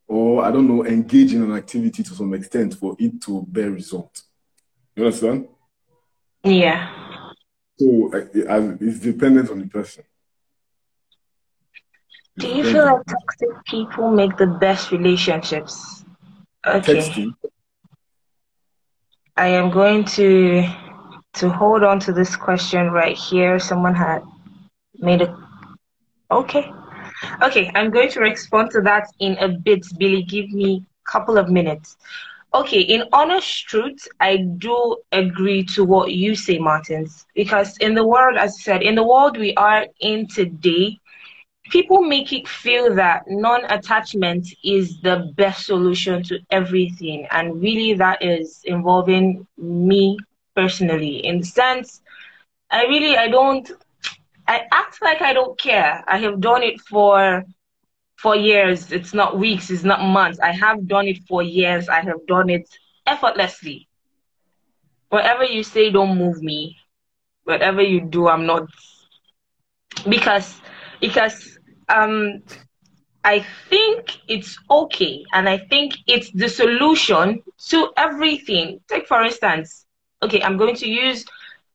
or 0.09 0.43
I 0.43 0.51
don't 0.51 0.67
know, 0.67 0.85
engage 0.85 1.33
in 1.33 1.41
an 1.41 1.53
activity 1.53 2.03
to 2.03 2.13
some 2.13 2.33
extent 2.33 2.73
for 2.73 2.97
it 2.99 3.21
to 3.21 3.45
bear 3.47 3.71
result. 3.71 4.23
You 4.93 5.05
understand? 5.05 5.47
Yeah. 6.43 6.91
So 7.79 8.11
it's 8.13 8.99
dependent 8.99 9.51
on 9.51 9.59
the 9.59 9.67
person. 9.67 10.03
Do 12.37 12.49
you 12.49 12.65
feel 12.65 12.83
like 12.83 13.05
toxic 13.05 13.65
people 13.67 14.11
make 14.11 14.35
the 14.35 14.47
best 14.47 14.91
relationships? 14.91 16.01
Okay. 16.67 16.97
Texting. 16.97 17.33
I 19.37 19.47
am 19.47 19.69
going 19.69 20.05
to 20.17 20.63
to 21.35 21.49
hold 21.49 21.83
on 21.83 21.99
to 21.99 22.13
this 22.13 22.35
question 22.35 22.89
right 22.91 23.17
here. 23.17 23.59
Someone 23.59 23.93
had 23.93 24.23
made 24.99 25.21
a 25.21 25.37
okay. 26.31 26.71
Okay, 27.41 27.71
I'm 27.75 27.91
going 27.91 28.09
to 28.09 28.19
respond 28.19 28.71
to 28.71 28.81
that 28.81 29.07
in 29.19 29.37
a 29.39 29.49
bit, 29.49 29.85
Billy. 29.97 30.23
Give 30.23 30.49
me 30.49 30.85
a 31.05 31.11
couple 31.11 31.37
of 31.37 31.49
minutes. 31.49 31.97
Okay, 32.53 32.81
in 32.81 33.03
honest 33.11 33.67
truth, 33.67 34.07
I 34.21 34.37
do 34.37 34.97
agree 35.11 35.65
to 35.75 35.83
what 35.83 36.13
you 36.13 36.35
say, 36.35 36.57
Martins, 36.57 37.25
because 37.35 37.75
in 37.77 37.93
the 37.95 38.05
world, 38.07 38.37
as 38.37 38.55
I 38.59 38.61
said, 38.61 38.81
in 38.81 38.95
the 38.95 39.03
world 39.03 39.37
we 39.37 39.53
are 39.55 39.85
in 39.99 40.27
today, 40.27 40.97
people 41.69 42.01
make 42.01 42.31
it 42.33 42.47
feel 42.47 42.95
that 42.95 43.23
non-attachment 43.27 44.47
is 44.63 45.01
the 45.01 45.31
best 45.35 45.65
solution 45.65 46.23
to 46.23 46.39
everything. 46.51 47.27
And 47.31 47.61
really 47.61 47.93
that 47.95 48.21
is 48.23 48.61
involving 48.65 49.47
me 49.57 50.17
personally. 50.55 51.17
In 51.25 51.39
the 51.39 51.45
sense 51.45 52.01
i 52.71 52.83
really 52.85 53.15
i 53.17 53.27
don't 53.27 53.69
i 54.47 54.61
act 54.71 55.01
like 55.01 55.21
i 55.21 55.33
don't 55.33 55.57
care. 55.59 56.03
I 56.07 56.17
have 56.19 56.39
done 56.41 56.63
it 56.63 56.79
for 56.81 57.43
for 58.17 58.35
years. 58.35 58.91
It's 58.91 59.13
not 59.13 59.37
weeks. 59.37 59.69
It's 59.69 59.83
not 59.83 60.01
months. 60.03 60.39
I 60.39 60.51
have 60.51 60.87
done 60.87 61.07
it 61.07 61.19
for 61.27 61.41
years. 61.43 61.89
I 61.89 62.01
have 62.01 62.25
done 62.27 62.49
it 62.49 62.67
effortlessly. 63.05 63.87
Whatever 65.09 65.43
you 65.45 65.63
say 65.63 65.89
don't 65.91 66.17
move 66.17 66.41
me. 66.41 66.77
Whatever 67.43 67.81
you 67.81 68.01
do 68.01 68.27
i'm 68.27 68.45
not. 68.45 68.67
Because 70.07 70.61
because 71.01 71.54
um 71.89 72.41
I 73.23 73.39
think 73.69 74.19
it's 74.27 74.57
okay 74.69 75.23
and 75.33 75.49
I 75.49 75.57
think 75.57 75.95
it's 76.07 76.31
the 76.31 76.47
solution 76.49 77.41
to 77.69 77.91
everything. 77.97 78.79
Take 78.89 79.07
for 79.07 79.21
instance, 79.23 79.85
okay, 80.23 80.41
I'm 80.41 80.57
going 80.57 80.75
to 80.75 80.87
use 80.87 81.25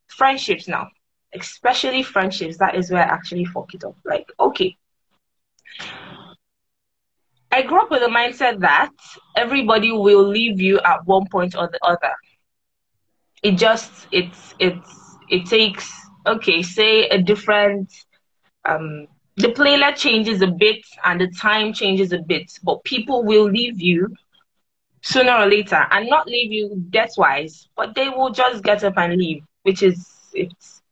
friendships 0.08 0.68
now, 0.68 0.88
especially 1.34 2.02
friendships. 2.02 2.58
That 2.58 2.74
is 2.76 2.90
where 2.90 3.02
I 3.02 3.12
actually 3.14 3.44
fuck 3.44 3.74
it 3.74 3.84
up. 3.84 3.96
Like, 4.04 4.26
okay. 4.38 4.76
I 7.52 7.62
grew 7.62 7.80
up 7.82 7.90
with 7.90 8.02
a 8.02 8.06
mindset 8.06 8.60
that 8.60 8.90
everybody 9.36 9.90
will 9.92 10.26
leave 10.26 10.60
you 10.60 10.80
at 10.80 11.06
one 11.06 11.26
point 11.30 11.54
or 11.56 11.68
the 11.68 11.78
other. 11.84 12.14
It 13.42 13.52
just 13.52 14.06
it's 14.12 14.54
it's 14.58 15.16
it 15.28 15.46
takes 15.46 15.90
okay, 16.26 16.62
say 16.62 17.08
a 17.08 17.18
different 17.20 17.92
um 18.64 19.06
the 19.36 19.50
playlet 19.52 19.96
changes 19.96 20.42
a 20.42 20.46
bit 20.46 20.84
and 21.04 21.20
the 21.20 21.28
time 21.28 21.72
changes 21.72 22.12
a 22.12 22.18
bit, 22.18 22.52
but 22.62 22.84
people 22.84 23.24
will 23.24 23.44
leave 23.44 23.80
you 23.80 24.14
sooner 25.02 25.32
or 25.32 25.46
later 25.46 25.86
and 25.90 26.08
not 26.08 26.26
leave 26.26 26.52
you 26.52 26.84
death 26.90 27.12
wise, 27.16 27.68
but 27.76 27.94
they 27.94 28.08
will 28.08 28.30
just 28.30 28.62
get 28.62 28.84
up 28.84 28.96
and 28.96 29.16
leave, 29.16 29.42
which 29.62 29.82
is 29.82 30.10
it's 30.32 30.82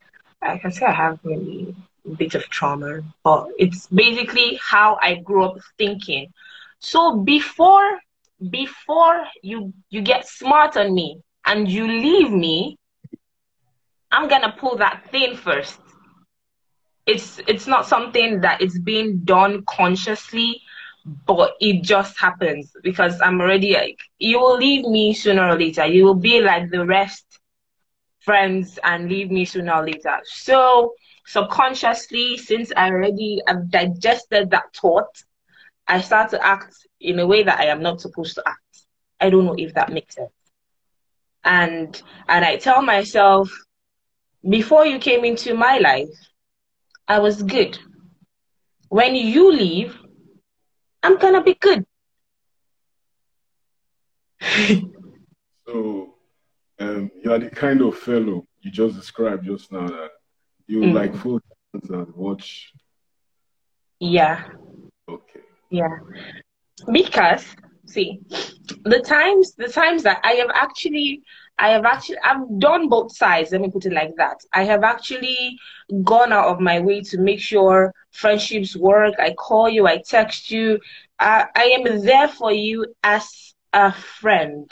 I 0.40 0.58
can 0.58 0.70
say 0.70 0.86
I 0.86 0.92
have 0.92 1.18
a 1.26 1.74
bit 2.16 2.34
of 2.34 2.48
trauma, 2.48 3.00
but 3.24 3.48
it's 3.58 3.86
basically 3.88 4.58
how 4.62 4.98
I 5.02 5.16
grew 5.16 5.44
up 5.44 5.58
thinking. 5.76 6.32
So 6.78 7.18
before 7.18 7.98
before 8.50 9.24
you 9.42 9.72
you 9.90 10.00
get 10.00 10.26
smart 10.28 10.76
on 10.76 10.94
me 10.94 11.20
and 11.44 11.68
you 11.68 11.86
leave 11.86 12.30
me, 12.30 12.76
I'm 14.10 14.28
gonna 14.28 14.54
pull 14.56 14.76
that 14.76 15.10
thing 15.10 15.36
first 15.36 15.80
it's 17.08 17.40
it's 17.48 17.66
not 17.66 17.86
something 17.86 18.40
that 18.42 18.62
is 18.62 18.78
being 18.80 19.18
done 19.24 19.64
consciously 19.66 20.60
but 21.26 21.54
it 21.60 21.82
just 21.82 22.18
happens 22.20 22.72
because 22.82 23.20
i'm 23.22 23.40
already 23.40 23.74
like 23.74 23.98
you 24.18 24.38
will 24.38 24.56
leave 24.58 24.84
me 24.86 25.14
sooner 25.14 25.48
or 25.48 25.58
later. 25.58 25.86
You 25.86 26.04
will 26.04 26.14
be 26.14 26.40
like 26.42 26.70
the 26.70 26.84
rest 26.86 27.26
friends 28.20 28.78
and 28.84 29.08
leave 29.08 29.30
me 29.30 29.44
sooner 29.44 29.74
or 29.74 29.86
later. 29.86 30.18
So 30.24 30.94
subconsciously 31.26 32.36
since 32.38 32.72
i 32.76 32.88
already 32.88 33.40
have 33.46 33.70
digested 33.70 34.50
that 34.50 34.64
thought 34.74 35.22
i 35.86 36.00
start 36.00 36.30
to 36.30 36.44
act 36.46 36.74
in 37.00 37.18
a 37.20 37.26
way 37.26 37.42
that 37.42 37.60
i 37.60 37.66
am 37.66 37.82
not 37.82 38.00
supposed 38.00 38.34
to 38.36 38.42
act. 38.46 38.84
I 39.20 39.30
don't 39.30 39.44
know 39.46 39.56
if 39.58 39.74
that 39.74 39.92
makes 39.92 40.14
sense. 40.16 40.30
And 41.44 42.00
and 42.28 42.44
i 42.44 42.56
tell 42.56 42.82
myself 42.82 43.50
before 44.48 44.86
you 44.86 44.98
came 44.98 45.24
into 45.24 45.54
my 45.54 45.78
life 45.78 46.27
I 47.08 47.18
was 47.18 47.42
good. 47.42 47.78
When 48.88 49.14
you 49.14 49.50
leave, 49.50 49.98
I'm 51.02 51.18
gonna 51.18 51.42
be 51.42 51.54
good. 51.54 51.84
so, 55.66 56.14
um, 56.78 57.10
you 57.22 57.32
are 57.32 57.38
the 57.38 57.50
kind 57.50 57.80
of 57.80 57.98
fellow 57.98 58.46
you 58.60 58.70
just 58.70 58.96
described 58.96 59.46
just 59.46 59.72
now 59.72 59.86
that 59.86 60.10
you 60.66 60.80
mm. 60.80 60.92
like 60.92 61.14
full 61.14 61.40
and 61.72 62.14
watch. 62.14 62.72
Yeah. 64.00 64.44
Okay. 65.08 65.40
Yeah, 65.70 65.98
because 66.92 67.44
see, 67.86 68.20
the 68.84 69.00
times 69.00 69.54
the 69.54 69.68
times 69.68 70.02
that 70.04 70.20
I 70.24 70.32
have 70.32 70.50
actually 70.54 71.22
I 71.58 71.70
have 71.70 71.84
actually 71.84 72.18
I've 72.24 72.58
done 72.58 72.88
both 72.88 73.14
sides. 73.16 73.50
Let 73.52 73.60
me 73.60 73.70
put 73.70 73.86
it 73.86 73.92
like 73.92 74.14
that. 74.16 74.40
I 74.52 74.64
have 74.64 74.84
actually 74.84 75.58
gone 76.04 76.32
out 76.32 76.46
of 76.46 76.60
my 76.60 76.80
way 76.80 77.00
to 77.02 77.18
make 77.18 77.40
sure 77.40 77.92
friendships 78.12 78.76
work. 78.76 79.14
I 79.18 79.32
call 79.34 79.68
you, 79.68 79.86
I 79.86 80.02
text 80.06 80.50
you. 80.50 80.78
I, 81.18 81.46
I 81.54 81.64
am 81.64 82.04
there 82.04 82.28
for 82.28 82.52
you 82.52 82.86
as 83.02 83.54
a 83.72 83.92
friend. 83.92 84.70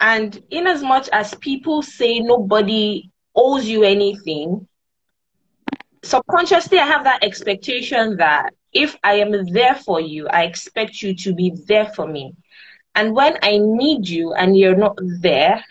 And 0.00 0.42
in 0.50 0.66
as 0.66 0.82
much 0.82 1.08
as 1.12 1.34
people 1.34 1.82
say 1.82 2.20
nobody 2.20 3.10
owes 3.34 3.66
you 3.66 3.82
anything, 3.82 4.66
subconsciously 6.02 6.78
I 6.78 6.86
have 6.86 7.04
that 7.04 7.22
expectation 7.22 8.16
that 8.16 8.54
if 8.72 8.96
I 9.02 9.14
am 9.14 9.32
there 9.52 9.74
for 9.74 10.00
you, 10.00 10.28
I 10.28 10.44
expect 10.44 11.02
you 11.02 11.14
to 11.16 11.34
be 11.34 11.52
there 11.66 11.86
for 11.86 12.06
me. 12.06 12.34
And 13.00 13.14
when 13.14 13.38
I 13.42 13.56
need 13.56 14.06
you 14.06 14.34
and 14.34 14.58
you're 14.58 14.76
not 14.76 14.98
there, 15.22 15.64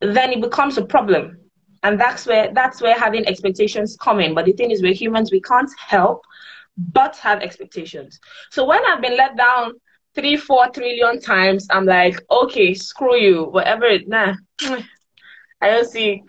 then 0.00 0.32
it 0.32 0.40
becomes 0.40 0.78
a 0.78 0.84
problem. 0.86 1.36
And 1.82 2.00
that's 2.00 2.26
where 2.26 2.50
that's 2.54 2.80
where 2.80 2.98
having 2.98 3.26
expectations 3.26 3.98
come 4.00 4.18
in. 4.18 4.34
But 4.34 4.46
the 4.46 4.54
thing 4.54 4.70
is 4.70 4.80
we're 4.80 4.94
humans, 4.94 5.30
we 5.30 5.42
can't 5.42 5.70
help 5.78 6.22
but 6.78 7.16
have 7.16 7.42
expectations. 7.42 8.18
So 8.50 8.64
when 8.64 8.80
I've 8.86 9.02
been 9.02 9.18
let 9.18 9.36
down 9.36 9.72
three, 10.14 10.38
four 10.38 10.70
trillion 10.70 11.20
times, 11.20 11.66
I'm 11.68 11.84
like, 11.84 12.18
okay, 12.30 12.72
screw 12.72 13.16
you, 13.16 13.44
whatever 13.44 13.84
it 13.84 14.08
nah. 14.08 14.32
I 15.60 15.68
don't 15.68 15.86
see 15.86 16.22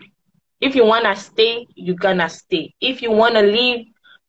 if 0.59 0.75
you 0.75 0.85
wanna 0.85 1.15
stay, 1.15 1.65
you're 1.75 1.95
gonna 1.95 2.27
stay. 2.27 2.73
If 2.81 3.01
you 3.01 3.11
wanna 3.11 3.43
leave, 3.43 3.85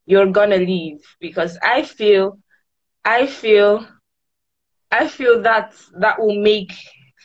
you're 0.07 0.31
gonna 0.31 0.59
leave. 0.59 1.00
Because 1.19 1.59
I 1.64 1.83
feel 1.83 2.38
I 3.04 3.26
feel 3.26 3.88
I 4.95 5.09
feel 5.09 5.43
that 5.43 5.75
that 5.99 6.21
will 6.21 6.41
make 6.41 6.73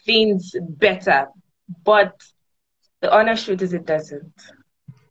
things 0.05 0.55
better. 0.85 1.27
But 1.83 2.13
the 3.01 3.13
honest 3.15 3.45
truth 3.45 3.61
is, 3.61 3.73
it 3.73 3.85
doesn't. 3.85 4.33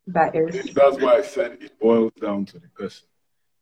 That 0.09 0.35
is. 0.35 0.75
That's 0.75 0.99
why 1.01 1.19
I 1.19 1.23
said 1.23 1.59
it 1.61 1.79
boils 1.79 2.13
down 2.21 2.47
to 2.47 2.59
the 2.59 2.69
person. 2.69 3.07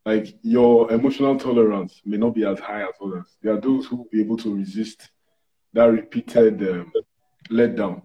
Like 0.06 0.38
your 0.42 0.90
emotional 0.92 1.36
tolerance 1.38 2.00
may 2.04 2.16
not 2.16 2.34
be 2.34 2.44
as 2.46 2.58
high 2.60 2.82
as 2.82 2.94
others. 3.02 3.36
There 3.42 3.52
are 3.54 3.60
those 3.60 3.86
who 3.86 3.96
will 3.96 4.08
be 4.10 4.20
able 4.20 4.38
to 4.38 4.54
resist 4.54 5.10
that 5.74 5.84
repeated 5.84 6.62
um, 6.62 6.92
letdown. 7.50 8.02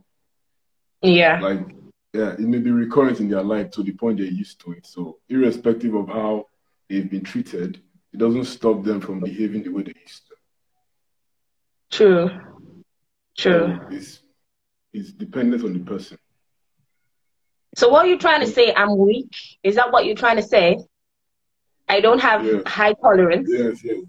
Yeah. 1.01 1.39
Like, 1.39 1.67
yeah, 2.13 2.31
it 2.33 2.41
may 2.41 2.57
be 2.57 2.71
recurrent 2.71 3.19
in 3.19 3.29
their 3.29 3.43
life 3.43 3.71
to 3.71 3.83
the 3.83 3.93
point 3.93 4.17
they're 4.17 4.27
used 4.27 4.59
to 4.61 4.73
it. 4.73 4.85
So, 4.85 5.19
irrespective 5.29 5.93
of 5.93 6.09
how 6.09 6.47
they've 6.89 7.09
been 7.09 7.23
treated, 7.23 7.79
it 8.11 8.17
doesn't 8.17 8.45
stop 8.45 8.83
them 8.83 8.99
from 8.99 9.21
behaving 9.21 9.63
the 9.63 9.69
way 9.69 9.83
they 9.83 9.93
used 10.01 10.27
to. 10.27 10.30
True. 11.91 12.29
True. 13.37 13.79
it's, 13.91 14.21
it's 14.93 15.11
dependent 15.11 15.63
on 15.63 15.73
the 15.73 15.79
person. 15.79 16.17
So 17.75 17.89
what 17.89 18.05
are 18.05 18.09
you 18.09 18.17
trying 18.17 18.41
to 18.41 18.47
say? 18.47 18.73
I'm 18.73 18.97
weak. 18.97 19.33
Is 19.63 19.75
that 19.75 19.91
what 19.91 20.05
you're 20.05 20.15
trying 20.15 20.35
to 20.37 20.43
say? 20.43 20.79
I 21.87 21.99
don't 22.01 22.19
have 22.19 22.45
yes. 22.45 22.63
high 22.65 22.93
tolerance. 22.93 23.49
Yes, 23.51 23.81
yes. 23.83 23.99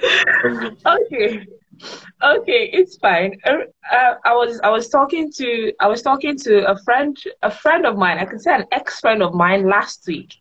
okay, 0.86 1.46
okay, 2.22 2.70
it's 2.72 2.96
fine. 2.96 3.38
Uh, 3.44 3.58
uh, 3.90 4.14
I 4.24 4.34
was 4.34 4.60
I 4.62 4.70
was 4.70 4.88
talking 4.88 5.32
to 5.32 5.72
I 5.80 5.86
was 5.86 6.02
talking 6.02 6.36
to 6.38 6.70
a 6.70 6.78
friend 6.82 7.16
a 7.42 7.50
friend 7.50 7.86
of 7.86 7.96
mine. 7.96 8.18
I 8.18 8.24
could 8.24 8.40
say 8.40 8.54
an 8.54 8.66
ex 8.72 9.00
friend 9.00 9.22
of 9.22 9.34
mine 9.34 9.68
last 9.68 10.06
week, 10.06 10.34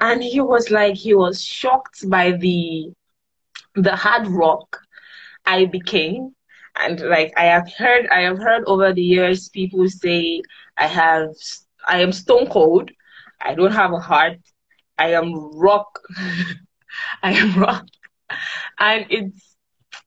and 0.00 0.22
he 0.22 0.40
was 0.40 0.70
like 0.70 0.94
he 0.94 1.14
was 1.14 1.42
shocked 1.42 2.08
by 2.08 2.32
the 2.32 2.92
the 3.74 3.96
hard 3.96 4.26
rock 4.28 4.78
I 5.46 5.66
became. 5.66 6.34
And 6.78 7.00
like 7.00 7.32
I 7.36 7.44
have 7.44 7.70
heard, 7.76 8.06
I 8.08 8.20
have 8.22 8.38
heard 8.38 8.64
over 8.66 8.92
the 8.92 9.02
years 9.02 9.48
people 9.48 9.88
say 9.88 10.42
I 10.76 10.86
have, 10.86 11.30
I 11.86 12.00
am 12.00 12.12
stone 12.12 12.46
cold. 12.48 12.90
I 13.40 13.54
don't 13.54 13.72
have 13.72 13.92
a 13.92 13.98
heart. 14.00 14.38
I 14.98 15.12
am 15.12 15.32
rock. 15.58 16.00
I 17.22 17.32
am 17.32 17.60
rock. 17.60 17.86
And 18.78 19.06
it's, 19.10 19.54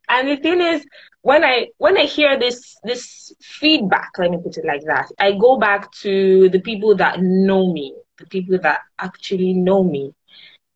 and 0.09 0.27
the 0.27 0.37
thing 0.37 0.61
is, 0.61 0.85
when 1.21 1.43
I 1.43 1.67
when 1.77 1.97
I 1.97 2.03
hear 2.05 2.37
this 2.39 2.75
this 2.83 3.33
feedback, 3.41 4.09
let 4.17 4.31
me 4.31 4.37
put 4.43 4.57
it 4.57 4.65
like 4.65 4.83
that, 4.85 5.07
I 5.19 5.33
go 5.33 5.57
back 5.57 5.91
to 6.01 6.49
the 6.49 6.59
people 6.59 6.95
that 6.95 7.19
know 7.21 7.71
me, 7.71 7.95
the 8.17 8.25
people 8.25 8.57
that 8.61 8.79
actually 8.99 9.53
know 9.53 9.83
me, 9.83 10.13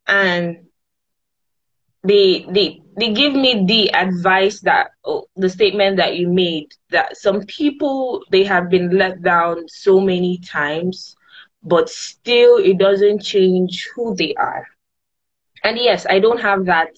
and 0.07 0.57
they 2.07 2.45
they 2.49 2.81
they 2.97 3.11
give 3.13 3.33
me 3.33 3.65
the 3.67 3.93
advice 3.93 4.61
that 4.61 4.91
oh, 5.05 5.25
the 5.35 5.49
statement 5.49 5.97
that 5.97 6.15
you 6.17 6.27
made 6.29 6.67
that 6.91 7.17
some 7.17 7.41
people 7.45 8.23
they 8.31 8.43
have 8.43 8.69
been 8.69 8.97
let 8.97 9.21
down 9.21 9.67
so 9.67 9.99
many 9.99 10.39
times 10.39 11.15
but 11.63 11.89
still 11.89 12.57
it 12.57 12.77
doesn't 12.77 13.21
change 13.21 13.89
who 13.95 14.15
they 14.15 14.33
are. 14.35 14.67
And 15.63 15.77
yes, 15.77 16.05
I 16.09 16.19
don't 16.19 16.41
have 16.41 16.65
that 16.65 16.89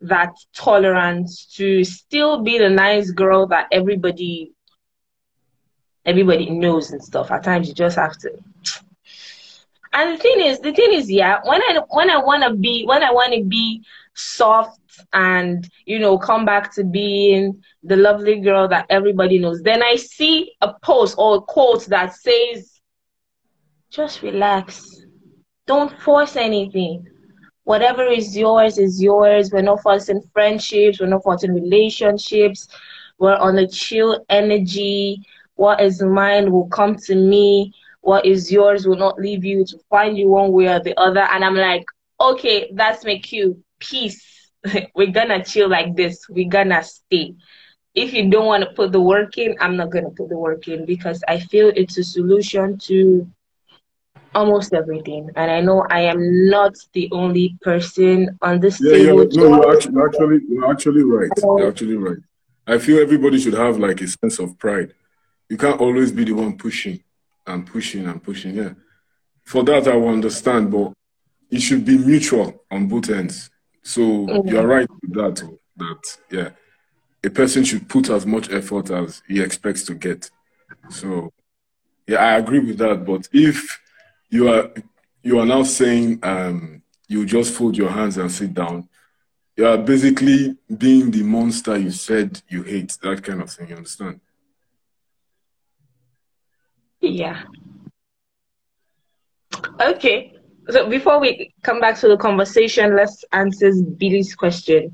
that 0.00 0.34
tolerance 0.54 1.46
to 1.56 1.84
still 1.84 2.42
be 2.42 2.58
the 2.58 2.68
nice 2.70 3.10
girl 3.10 3.46
that 3.48 3.66
everybody 3.72 4.52
everybody 6.04 6.50
knows 6.50 6.90
and 6.90 7.02
stuff. 7.02 7.30
At 7.30 7.44
times 7.44 7.68
you 7.68 7.74
just 7.74 7.96
have 7.96 8.16
to 8.18 8.30
and 9.92 10.12
the 10.12 10.22
thing 10.22 10.40
is 10.40 10.60
the 10.60 10.72
thing 10.72 10.92
is 10.92 11.10
yeah 11.10 11.38
when 11.44 11.60
i 11.62 11.78
when 11.90 12.10
i 12.10 12.18
want 12.18 12.42
to 12.42 12.54
be 12.54 12.84
when 12.86 13.02
i 13.02 13.10
want 13.10 13.32
to 13.32 13.42
be 13.44 13.82
soft 14.14 14.80
and 15.12 15.68
you 15.86 15.98
know 15.98 16.18
come 16.18 16.44
back 16.44 16.72
to 16.74 16.84
being 16.84 17.60
the 17.82 17.96
lovely 17.96 18.40
girl 18.40 18.68
that 18.68 18.86
everybody 18.90 19.38
knows. 19.38 19.62
Then 19.62 19.82
i 19.82 19.96
see 19.96 20.52
a 20.60 20.72
post 20.82 21.16
or 21.18 21.36
a 21.36 21.40
quote 21.40 21.86
that 21.86 22.14
says 22.14 22.80
just 23.90 24.22
relax. 24.22 25.04
Don't 25.66 25.92
force 26.00 26.36
anything. 26.36 27.06
Whatever 27.64 28.02
is 28.04 28.36
yours 28.36 28.76
is 28.76 29.02
yours. 29.02 29.50
We're 29.52 29.62
not 29.62 29.82
forcing 29.82 30.20
friendships. 30.32 31.00
We're 31.00 31.06
not 31.06 31.22
forcing 31.22 31.54
relationships. 31.54 32.68
We're 33.18 33.36
on 33.36 33.56
a 33.58 33.66
chill 33.68 34.24
energy. 34.28 35.22
What 35.54 35.80
is 35.80 36.02
mine 36.02 36.52
will 36.52 36.66
come 36.68 36.96
to 37.06 37.14
me. 37.14 37.72
What 38.00 38.26
is 38.26 38.52
yours 38.52 38.86
will 38.86 38.96
not 38.98 39.18
leave 39.18 39.44
you 39.44 39.64
to 39.64 39.78
find 39.88 40.18
you 40.18 40.28
one 40.28 40.52
way 40.52 40.68
or 40.68 40.80
the 40.80 40.98
other. 41.00 41.22
And 41.22 41.44
i'm 41.44 41.54
like 41.54 41.84
okay 42.32 42.70
that's 42.72 43.04
my 43.04 43.18
cue. 43.18 43.62
Peace. 43.78 44.50
We're 44.94 45.12
gonna 45.12 45.44
chill 45.44 45.68
like 45.68 45.94
this. 45.96 46.28
We're 46.28 46.48
gonna 46.48 46.82
stay. 46.82 47.34
If 47.94 48.12
you 48.12 48.28
don't 48.30 48.46
want 48.46 48.64
to 48.64 48.70
put 48.70 48.90
the 48.90 49.00
work 49.00 49.38
in 49.38 49.54
i'm 49.60 49.76
not 49.76 49.90
gonna 49.90 50.10
put 50.10 50.28
the 50.28 50.38
work 50.38 50.66
in 50.66 50.84
because 50.84 51.22
i 51.28 51.38
feel 51.38 51.70
it's 51.76 51.96
a 51.96 52.02
solution 52.02 52.76
to 52.78 53.30
almost 54.34 54.74
everything. 54.74 55.30
And 55.36 55.50
i 55.50 55.60
know 55.60 55.86
i 55.90 56.00
am 56.00 56.48
not 56.50 56.74
the 56.92 57.08
only 57.12 57.56
person 57.62 58.36
on 58.42 58.58
this 58.60 58.80
yeah, 58.80 58.92
table 58.92 59.28
yeah, 59.30 59.42
no, 59.42 59.48
you're 59.48 59.76
actually, 59.76 59.92
you're 59.92 60.08
actually 60.08 60.40
you're 60.48 60.70
actually 60.70 61.04
right. 61.04 61.30
You're 61.36 61.68
actually 61.68 61.96
right. 61.96 62.18
I 62.66 62.78
feel 62.78 62.98
everybody 62.98 63.38
should 63.38 63.54
have 63.54 63.78
like 63.78 64.00
a 64.00 64.08
sense 64.08 64.38
of 64.38 64.58
pride. 64.58 64.94
You 65.48 65.56
can't 65.58 65.80
always 65.80 66.10
be 66.10 66.24
the 66.24 66.32
one 66.32 66.56
pushing 66.56 67.00
and 67.46 67.66
pushing 67.66 68.06
and 68.06 68.22
pushing 68.22 68.56
yeah. 68.56 68.72
For 69.44 69.62
that 69.64 69.86
i 69.86 69.94
will 69.94 70.08
understand 70.08 70.72
but 70.72 70.92
it 71.50 71.60
should 71.60 71.84
be 71.84 71.98
mutual 71.98 72.64
on 72.70 72.88
both 72.88 73.10
ends 73.10 73.50
so 73.84 74.00
mm-hmm. 74.00 74.48
you 74.48 74.58
are 74.58 74.66
right 74.66 74.88
with 75.02 75.12
that. 75.12 75.56
That 75.76 76.18
yeah, 76.30 76.50
a 77.22 77.30
person 77.30 77.64
should 77.64 77.88
put 77.88 78.08
as 78.08 78.26
much 78.26 78.50
effort 78.50 78.90
as 78.90 79.22
he 79.28 79.40
expects 79.40 79.84
to 79.84 79.94
get. 79.94 80.30
So 80.88 81.32
yeah, 82.06 82.18
I 82.18 82.38
agree 82.38 82.60
with 82.60 82.78
that. 82.78 83.04
But 83.04 83.28
if 83.32 83.80
you 84.30 84.48
are 84.48 84.72
you 85.22 85.38
are 85.38 85.46
now 85.46 85.62
saying 85.62 86.20
um, 86.22 86.82
you 87.08 87.26
just 87.26 87.54
fold 87.54 87.76
your 87.76 87.90
hands 87.90 88.16
and 88.16 88.32
sit 88.32 88.54
down, 88.54 88.88
you 89.56 89.66
are 89.66 89.78
basically 89.78 90.56
being 90.78 91.10
the 91.10 91.22
monster 91.22 91.76
you 91.76 91.90
said 91.90 92.40
you 92.48 92.62
hate. 92.62 92.96
That 93.02 93.22
kind 93.22 93.42
of 93.42 93.50
thing. 93.50 93.68
You 93.68 93.76
understand? 93.76 94.20
Yeah. 97.00 97.42
Okay. 99.78 100.33
So 100.70 100.88
before 100.88 101.20
we 101.20 101.52
come 101.62 101.80
back 101.80 101.98
to 101.98 102.08
the 102.08 102.16
conversation, 102.16 102.96
let's 102.96 103.24
answer 103.32 103.72
Billy's 103.98 104.34
question. 104.34 104.92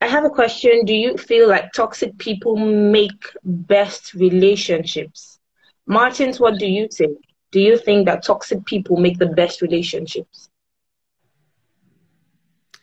I 0.00 0.08
have 0.08 0.24
a 0.24 0.30
question. 0.30 0.84
Do 0.84 0.94
you 0.94 1.16
feel 1.16 1.48
like 1.48 1.72
toxic 1.72 2.16
people 2.18 2.56
make 2.56 3.32
best 3.44 4.12
relationships? 4.14 5.38
Martins, 5.86 6.38
what 6.38 6.58
do 6.58 6.66
you 6.66 6.88
think? 6.88 7.18
Do 7.50 7.60
you 7.60 7.78
think 7.78 8.06
that 8.06 8.24
toxic 8.24 8.64
people 8.66 8.96
make 8.98 9.18
the 9.18 9.26
best 9.26 9.62
relationships? 9.62 10.50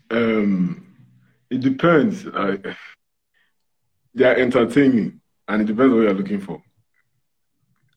Um, 0.09 0.87
it 1.49 1.59
depends. 1.61 2.25
I, 2.33 2.57
they 4.15 4.25
are 4.25 4.35
entertaining, 4.35 5.21
and 5.47 5.61
it 5.61 5.65
depends 5.65 5.93
what 5.93 6.01
you're 6.01 6.13
looking 6.13 6.39
for. 6.39 6.63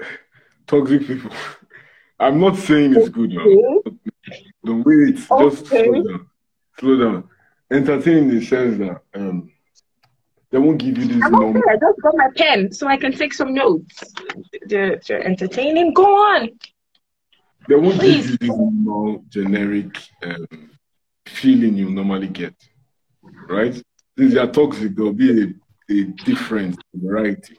Toxic 0.66 1.06
people. 1.06 1.30
I'm 2.20 2.40
not 2.40 2.56
saying 2.56 2.94
it's 2.96 3.10
good. 3.10 3.32
No. 4.66 4.72
Don't 4.72 4.86
wait. 4.86 5.30
Okay. 5.30 5.44
Just 5.44 5.66
slow 5.66 6.02
down. 6.02 6.26
Slow 6.78 6.98
down. 6.98 7.28
Entertain 7.70 8.18
in 8.18 8.38
the 8.38 8.44
sense 8.44 8.78
that 8.78 9.00
um, 9.14 9.50
they 10.50 10.58
won't 10.58 10.78
give 10.78 10.98
you 10.98 11.06
this. 11.06 11.22
I'm 11.24 11.34
okay. 11.34 11.60
I 11.68 11.76
just 11.76 12.00
got 12.02 12.14
my 12.16 12.28
pen 12.36 12.72
so 12.72 12.86
I 12.86 12.96
can 12.96 13.12
take 13.12 13.34
some 13.34 13.54
notes. 13.54 14.04
They're, 14.66 15.00
they're 15.06 15.24
entertaining. 15.24 15.92
Go 15.94 16.04
on. 16.04 16.50
They 17.68 17.74
won't 17.74 17.98
Please. 17.98 18.22
give 18.22 18.30
you 18.30 18.36
this 18.38 18.48
normal 18.48 19.24
generic 19.28 19.98
um, 20.22 20.70
feeling 21.26 21.76
you 21.76 21.90
normally 21.90 22.28
get, 22.28 22.54
right? 23.48 23.74
Since 24.16 24.34
they 24.34 24.38
are 24.38 24.46
toxic, 24.46 24.94
there'll 24.94 25.12
be 25.12 25.42
a, 25.42 25.92
a 25.92 26.04
difference, 26.24 26.76
variety. 26.94 27.58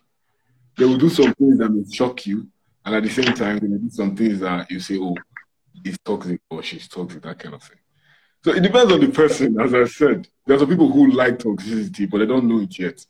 They 0.78 0.86
will 0.86 0.98
do 0.98 1.10
some 1.10 1.34
things 1.34 1.58
that 1.58 1.70
may 1.70 1.84
shock 1.92 2.26
you, 2.26 2.48
and 2.86 2.96
at 2.96 3.04
the 3.04 3.10
same 3.10 3.34
time, 3.34 3.60
they 3.60 3.68
will 3.68 3.80
do 3.80 3.90
some 3.90 4.16
things 4.16 4.40
that 4.40 4.72
you 4.72 4.80
say, 4.80 4.98
"Oh, 4.98 5.16
he's 5.84 5.98
toxic 6.04 6.42
or 6.50 6.64
she's 6.64 6.88
toxic, 6.88 7.22
that 7.24 7.40
kind 7.40 7.56
of 7.56 7.64
thing. 7.64 7.78
So 8.44 8.54
it 8.54 8.62
depends 8.62 8.94
on 8.94 9.02
the 9.02 9.10
person, 9.10 9.60
as 9.60 9.74
I 9.74 9.86
said. 9.86 10.28
There's 10.46 10.62
some 10.62 10.70
people 10.70 10.92
who 10.92 11.12
like 11.12 11.40
toxicity, 11.40 12.10
but 12.10 12.20
they 12.20 12.26
don't 12.26 12.48
know 12.48 12.62
it 12.62 12.78
yet. 12.80 13.06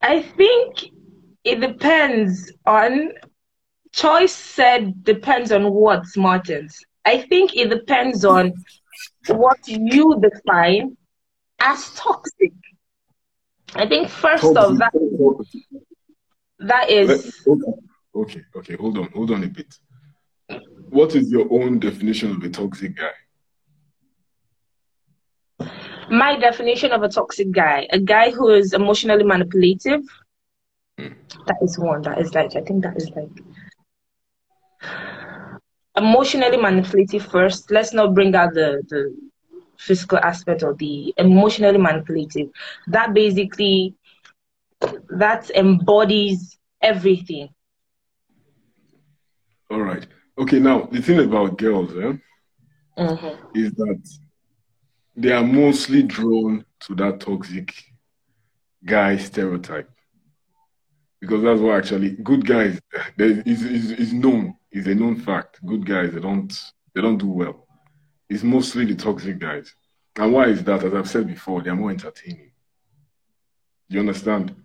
I 0.00 0.22
think 0.22 0.90
it 1.44 1.60
depends 1.60 2.52
on 2.66 3.12
choice 3.92 4.32
said 4.32 5.02
depends 5.04 5.52
on 5.52 5.72
what 5.72 6.04
Martins. 6.16 6.78
I 7.04 7.22
think 7.22 7.56
it 7.56 7.68
depends 7.68 8.24
on 8.24 8.52
what 9.28 9.58
you 9.66 10.20
define 10.20 10.96
as 11.60 11.92
toxic. 11.94 12.52
I 13.74 13.86
think 13.86 14.08
first 14.08 14.42
toxic. 14.42 14.62
of 14.62 14.78
that 14.78 14.92
that 16.60 16.90
is 16.90 17.42
okay. 17.46 17.72
okay, 18.14 18.42
okay, 18.56 18.76
hold 18.76 18.98
on, 18.98 19.10
hold 19.12 19.30
on 19.30 19.42
a 19.42 19.48
bit 19.48 19.74
what 20.92 21.14
is 21.16 21.30
your 21.32 21.46
own 21.50 21.80
definition 21.80 22.30
of 22.32 22.42
a 22.44 22.50
toxic 22.50 22.96
guy? 22.96 23.12
My 26.10 26.38
definition 26.38 26.92
of 26.92 27.02
a 27.02 27.08
toxic 27.08 27.50
guy, 27.52 27.86
a 27.90 27.98
guy 27.98 28.30
who 28.30 28.48
is 28.50 28.72
emotionally 28.72 29.24
manipulative. 29.24 30.02
Mm. 30.98 31.14
That 31.46 31.56
is 31.62 31.78
one. 31.78 32.02
That 32.02 32.20
is 32.20 32.34
like 32.34 32.56
I 32.56 32.60
think 32.62 32.82
that 32.84 32.96
is 32.96 33.10
like 33.16 33.30
emotionally 35.96 36.56
manipulative 36.56 37.24
first. 37.24 37.70
Let's 37.70 37.92
not 37.92 38.14
bring 38.14 38.34
out 38.34 38.54
the 38.54 38.82
the 38.88 39.14
physical 39.78 40.18
aspect 40.18 40.62
of 40.62 40.78
the 40.78 41.14
emotionally 41.18 41.78
manipulative. 41.78 42.48
That 42.88 43.14
basically 43.14 43.94
that 45.18 45.50
embodies 45.54 46.58
everything. 46.80 47.48
All 49.70 49.80
right. 49.82 50.06
Okay, 50.42 50.58
now 50.58 50.88
the 50.90 51.00
thing 51.00 51.20
about 51.20 51.56
girls 51.56 51.92
eh, 51.92 52.14
mm-hmm. 52.98 53.56
is 53.56 53.70
that 53.74 54.18
they 55.14 55.30
are 55.30 55.44
mostly 55.44 56.02
drawn 56.02 56.64
to 56.80 56.96
that 56.96 57.20
toxic 57.20 57.72
guy 58.84 59.16
stereotype 59.18 59.88
because 61.20 61.44
that's 61.44 61.60
what 61.60 61.76
actually 61.76 62.10
good 62.24 62.44
guys 62.44 62.80
is, 63.18 63.62
is, 63.62 63.90
is 63.92 64.12
known 64.12 64.56
is 64.72 64.88
a 64.88 64.94
known 64.96 65.14
fact. 65.14 65.64
Good 65.64 65.86
guys 65.86 66.12
they 66.12 66.18
don't 66.18 66.52
they 66.92 67.00
don't 67.00 67.18
do 67.18 67.28
well. 67.28 67.68
It's 68.28 68.42
mostly 68.42 68.84
the 68.86 68.96
toxic 68.96 69.38
guys. 69.38 69.72
And 70.16 70.32
why 70.32 70.46
is 70.46 70.64
that? 70.64 70.82
As 70.82 70.92
I've 70.92 71.08
said 71.08 71.28
before, 71.28 71.62
they're 71.62 71.76
more 71.76 71.92
entertaining. 71.92 72.50
You 73.88 74.00
understand? 74.00 74.56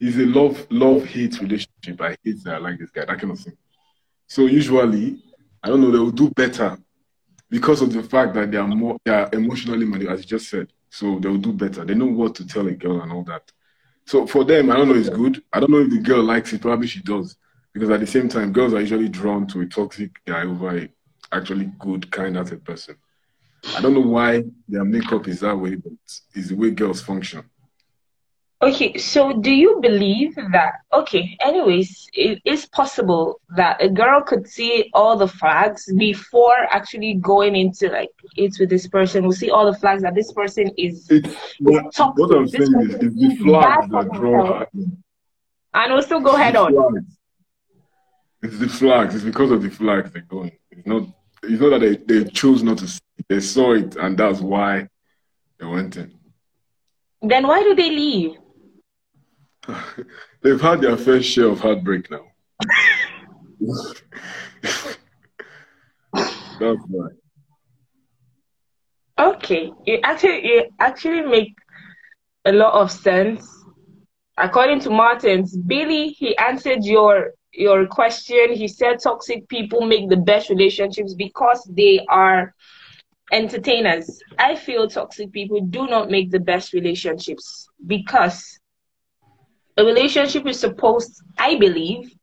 It's 0.00 0.16
a 0.16 0.26
love 0.26 0.66
love 0.68 1.04
hate 1.04 1.40
relationship. 1.40 2.00
I 2.00 2.16
hate 2.24 2.42
that 2.42 2.56
I 2.56 2.58
like 2.58 2.80
this 2.80 2.90
guy, 2.90 3.04
that 3.04 3.20
kind 3.20 3.30
of 3.30 3.38
thing. 3.38 3.56
So 4.30 4.46
usually, 4.46 5.20
I 5.60 5.66
don't 5.66 5.80
know, 5.80 5.90
they 5.90 5.98
will 5.98 6.12
do 6.12 6.30
better 6.30 6.78
because 7.50 7.82
of 7.82 7.92
the 7.92 8.00
fact 8.00 8.32
that 8.34 8.52
they 8.52 8.58
are 8.58 8.68
more 8.68 8.96
they 9.04 9.10
are 9.10 9.28
emotionally 9.32 9.84
manipulated, 9.84 10.12
as 10.12 10.20
you 10.20 10.38
just 10.38 10.48
said. 10.48 10.68
So 10.88 11.18
they 11.18 11.28
will 11.28 11.38
do 11.38 11.52
better. 11.52 11.84
They 11.84 11.96
know 11.96 12.06
what 12.06 12.36
to 12.36 12.46
tell 12.46 12.68
a 12.68 12.72
girl 12.72 13.00
and 13.00 13.10
all 13.10 13.24
that. 13.24 13.50
So 14.06 14.28
for 14.28 14.44
them, 14.44 14.70
I 14.70 14.76
don't 14.76 14.88
know 14.88 14.94
it's 14.94 15.08
good. 15.08 15.42
I 15.52 15.58
don't 15.58 15.72
know 15.72 15.80
if 15.80 15.90
the 15.90 15.98
girl 15.98 16.22
likes 16.22 16.52
it. 16.52 16.62
Probably 16.62 16.86
she 16.86 17.02
does. 17.02 17.36
Because 17.72 17.90
at 17.90 17.98
the 17.98 18.06
same 18.06 18.28
time, 18.28 18.52
girls 18.52 18.72
are 18.72 18.80
usually 18.80 19.08
drawn 19.08 19.48
to 19.48 19.62
a 19.62 19.66
toxic 19.66 20.12
guy 20.24 20.42
over 20.42 20.78
a 20.78 20.88
actually 21.32 21.72
good, 21.80 22.08
kind-hearted 22.12 22.64
person. 22.64 22.94
I 23.76 23.80
don't 23.80 23.94
know 23.94 24.00
why 24.00 24.44
their 24.68 24.84
makeup 24.84 25.26
is 25.26 25.40
that 25.40 25.56
way, 25.56 25.74
but 25.74 25.92
it's 26.34 26.48
the 26.50 26.54
way 26.54 26.70
girls 26.70 27.02
function. 27.02 27.42
Okay, 28.62 28.98
so 28.98 29.32
do 29.32 29.50
you 29.50 29.78
believe 29.80 30.34
that, 30.52 30.74
okay, 30.92 31.34
anyways, 31.40 32.06
it 32.12 32.42
is 32.44 32.66
possible 32.66 33.40
that 33.56 33.82
a 33.82 33.88
girl 33.88 34.20
could 34.20 34.46
see 34.46 34.90
all 34.92 35.16
the 35.16 35.26
flags 35.26 35.90
before 35.96 36.66
actually 36.68 37.14
going 37.14 37.56
into 37.56 37.88
like 37.88 38.10
it 38.36 38.54
with 38.60 38.68
this 38.68 38.86
person, 38.86 39.24
will 39.24 39.32
see 39.32 39.48
all 39.48 39.64
the 39.64 39.78
flags 39.78 40.02
that 40.02 40.14
this 40.14 40.30
person 40.32 40.70
is. 40.76 41.06
It's, 41.08 41.34
what, 41.58 41.84
what 42.16 42.36
I'm 42.36 42.48
saying 42.48 42.80
is, 42.82 42.94
it's 42.96 43.14
the 43.14 43.36
flags 43.42 43.88
that 43.92 44.12
draw 44.12 44.58
her 44.58 44.66
And 45.72 46.04
still 46.04 46.20
go 46.20 46.36
head 46.36 46.54
on. 46.54 47.06
It's 48.42 48.58
the 48.58 48.68
flags. 48.68 49.14
It's 49.14 49.24
because 49.24 49.52
of 49.52 49.62
the 49.62 49.70
flags 49.70 50.12
they're 50.12 50.22
going. 50.22 50.52
It's 50.70 50.86
not. 50.86 51.04
It's 51.42 51.62
not 51.62 51.70
that 51.70 51.80
they, 51.80 51.96
they 51.96 52.30
chose 52.30 52.62
not 52.62 52.76
to 52.78 52.88
see. 52.88 53.00
They 53.26 53.40
saw 53.40 53.72
it, 53.72 53.96
and 53.96 54.18
that's 54.18 54.40
why 54.40 54.88
they 55.58 55.64
went 55.64 55.96
in. 55.96 56.12
Then 57.22 57.46
why 57.46 57.62
do 57.62 57.74
they 57.74 57.90
leave? 57.90 58.36
They've 60.42 60.60
had 60.60 60.80
their 60.80 60.96
fair 60.96 61.22
share 61.22 61.46
of 61.46 61.60
heartbreak 61.60 62.10
now. 62.10 62.26
that's 66.60 66.84
why. 66.88 67.08
Okay, 69.18 69.70
you 69.86 70.00
actually 70.02 70.46
you 70.46 70.64
actually 70.78 71.22
make 71.22 71.54
a 72.44 72.52
lot 72.52 72.72
of 72.72 72.90
sense. 72.90 73.46
According 74.38 74.80
to 74.80 74.90
Martins, 74.90 75.56
Billy, 75.56 76.08
he 76.08 76.36
answered 76.38 76.84
your 76.84 77.32
your 77.52 77.86
question. 77.86 78.52
He 78.52 78.68
said 78.68 79.00
toxic 79.02 79.48
people 79.48 79.82
make 79.82 80.08
the 80.08 80.16
best 80.16 80.48
relationships 80.48 81.14
because 81.14 81.62
they 81.70 82.04
are 82.08 82.54
entertainers. 83.32 84.20
I 84.38 84.56
feel 84.56 84.88
toxic 84.88 85.32
people 85.32 85.60
do 85.60 85.86
not 85.86 86.10
make 86.10 86.30
the 86.30 86.40
best 86.40 86.72
relationships 86.72 87.68
because 87.86 88.59
a 89.80 89.84
relationship 89.84 90.46
is 90.46 90.60
supposed, 90.60 91.22
I 91.38 91.56
believe, 91.56 92.14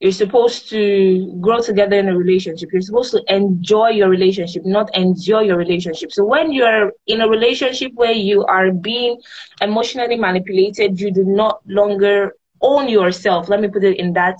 you're 0.00 0.12
supposed 0.12 0.68
to 0.70 1.38
grow 1.40 1.60
together 1.60 1.98
in 1.98 2.08
a 2.08 2.16
relationship. 2.16 2.70
You're 2.72 2.82
supposed 2.82 3.12
to 3.12 3.22
enjoy 3.28 3.88
your 3.90 4.08
relationship, 4.08 4.62
not 4.64 4.94
endure 4.96 5.42
your 5.42 5.56
relationship. 5.56 6.12
So 6.12 6.24
when 6.24 6.52
you're 6.52 6.92
in 7.06 7.20
a 7.20 7.28
relationship 7.28 7.92
where 7.94 8.12
you 8.12 8.44
are 8.44 8.70
being 8.72 9.20
emotionally 9.60 10.16
manipulated, 10.16 11.00
you 11.00 11.12
do 11.12 11.24
not 11.24 11.60
longer 11.66 12.34
own 12.60 12.88
yourself. 12.88 13.48
Let 13.48 13.60
me 13.60 13.68
put 13.68 13.84
it 13.84 13.98
in 13.98 14.12
that 14.14 14.36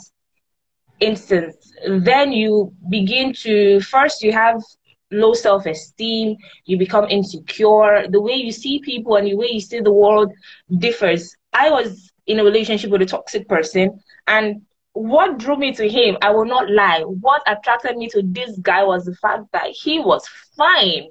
instance. 1.00 1.72
Then 1.87 2.32
you 2.32 2.72
begin 2.90 3.32
to 3.44 3.80
first 3.80 4.22
you 4.22 4.32
have 4.32 4.60
low 5.10 5.32
self-esteem 5.32 6.37
you 6.64 6.76
become 6.76 7.06
insecure 7.08 8.06
the 8.08 8.20
way 8.20 8.34
you 8.34 8.50
see 8.50 8.80
people 8.80 9.16
and 9.16 9.26
the 9.28 9.37
way 9.37 9.48
you 9.50 9.60
see 9.60 9.78
the 9.80 9.92
world 9.92 10.32
differs 10.78 11.37
i 11.52 11.70
was 11.70 12.10
in 12.26 12.40
a 12.40 12.44
relationship 12.44 12.90
with 12.90 13.02
a 13.02 13.06
toxic 13.06 13.48
person 13.48 14.00
and 14.26 14.62
what 14.94 15.38
drew 15.38 15.56
me 15.56 15.72
to 15.74 15.88
him, 15.88 16.16
I 16.22 16.30
will 16.30 16.44
not 16.44 16.70
lie, 16.70 17.00
what 17.00 17.42
attracted 17.46 17.96
me 17.96 18.08
to 18.10 18.22
this 18.24 18.56
guy 18.58 18.84
was 18.84 19.04
the 19.04 19.14
fact 19.16 19.44
that 19.52 19.68
he 19.70 19.98
was 19.98 20.26
fine. 20.56 21.08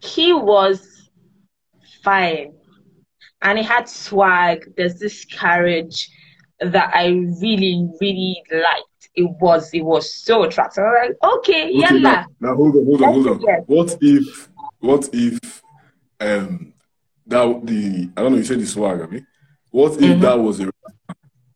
He 0.00 0.32
was 0.32 1.10
fine. 2.02 2.54
And 3.42 3.58
he 3.58 3.64
had 3.64 3.88
swag. 3.88 4.72
There's 4.76 4.98
this 4.98 5.24
courage 5.24 6.08
that 6.60 6.94
I 6.94 7.08
really, 7.42 7.88
really 8.00 8.42
liked. 8.50 9.08
It 9.16 9.30
was 9.40 9.72
it 9.72 9.82
was 9.82 10.14
so 10.14 10.44
attractive. 10.44 10.82
I 10.82 10.86
was 10.86 11.08
like, 11.08 11.32
okay, 11.38 11.64
okay 11.64 11.72
yeah. 11.72 11.90
Now, 11.90 12.26
now 12.40 12.54
hold 12.56 12.74
on, 12.76 12.84
hold 12.84 13.02
on, 13.02 13.12
hold 13.12 13.26
on. 13.26 13.64
What 13.66 13.96
if 14.00 14.48
what 14.80 15.08
if 15.12 15.62
um 16.20 16.74
that 17.26 17.60
the 17.64 18.10
I 18.16 18.22
don't 18.22 18.32
know, 18.32 18.38
you 18.38 18.44
said 18.44 18.60
the 18.60 18.66
swag, 18.66 19.00
I 19.00 19.06
mean. 19.06 19.26
What 19.74 19.94
if 19.94 19.98
mm-hmm. 19.98 20.20
that 20.20 20.38
was 20.38 20.60
a 20.60 20.70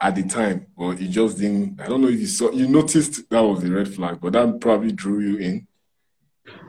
at 0.01 0.17
the 0.17 0.25
time, 0.25 0.67
but 0.77 1.01
you 1.01 1.07
just 1.07 1.39
didn't. 1.39 1.81
I 1.81 1.87
don't 1.87 2.03
know 2.03 2.09
if 2.09 2.19
you 2.19 2.27
saw, 2.27 2.51
you 2.51 2.67
noticed 2.67 3.31
that 3.31 3.41
was 3.41 3.63
a 3.63 3.71
red 3.71 3.95
flag, 3.95 4.19
but 4.21 4.33
that 4.33 4.61
probably 4.61 4.91
drew 4.91 5.21
you 5.21 5.37
in. 5.39 5.67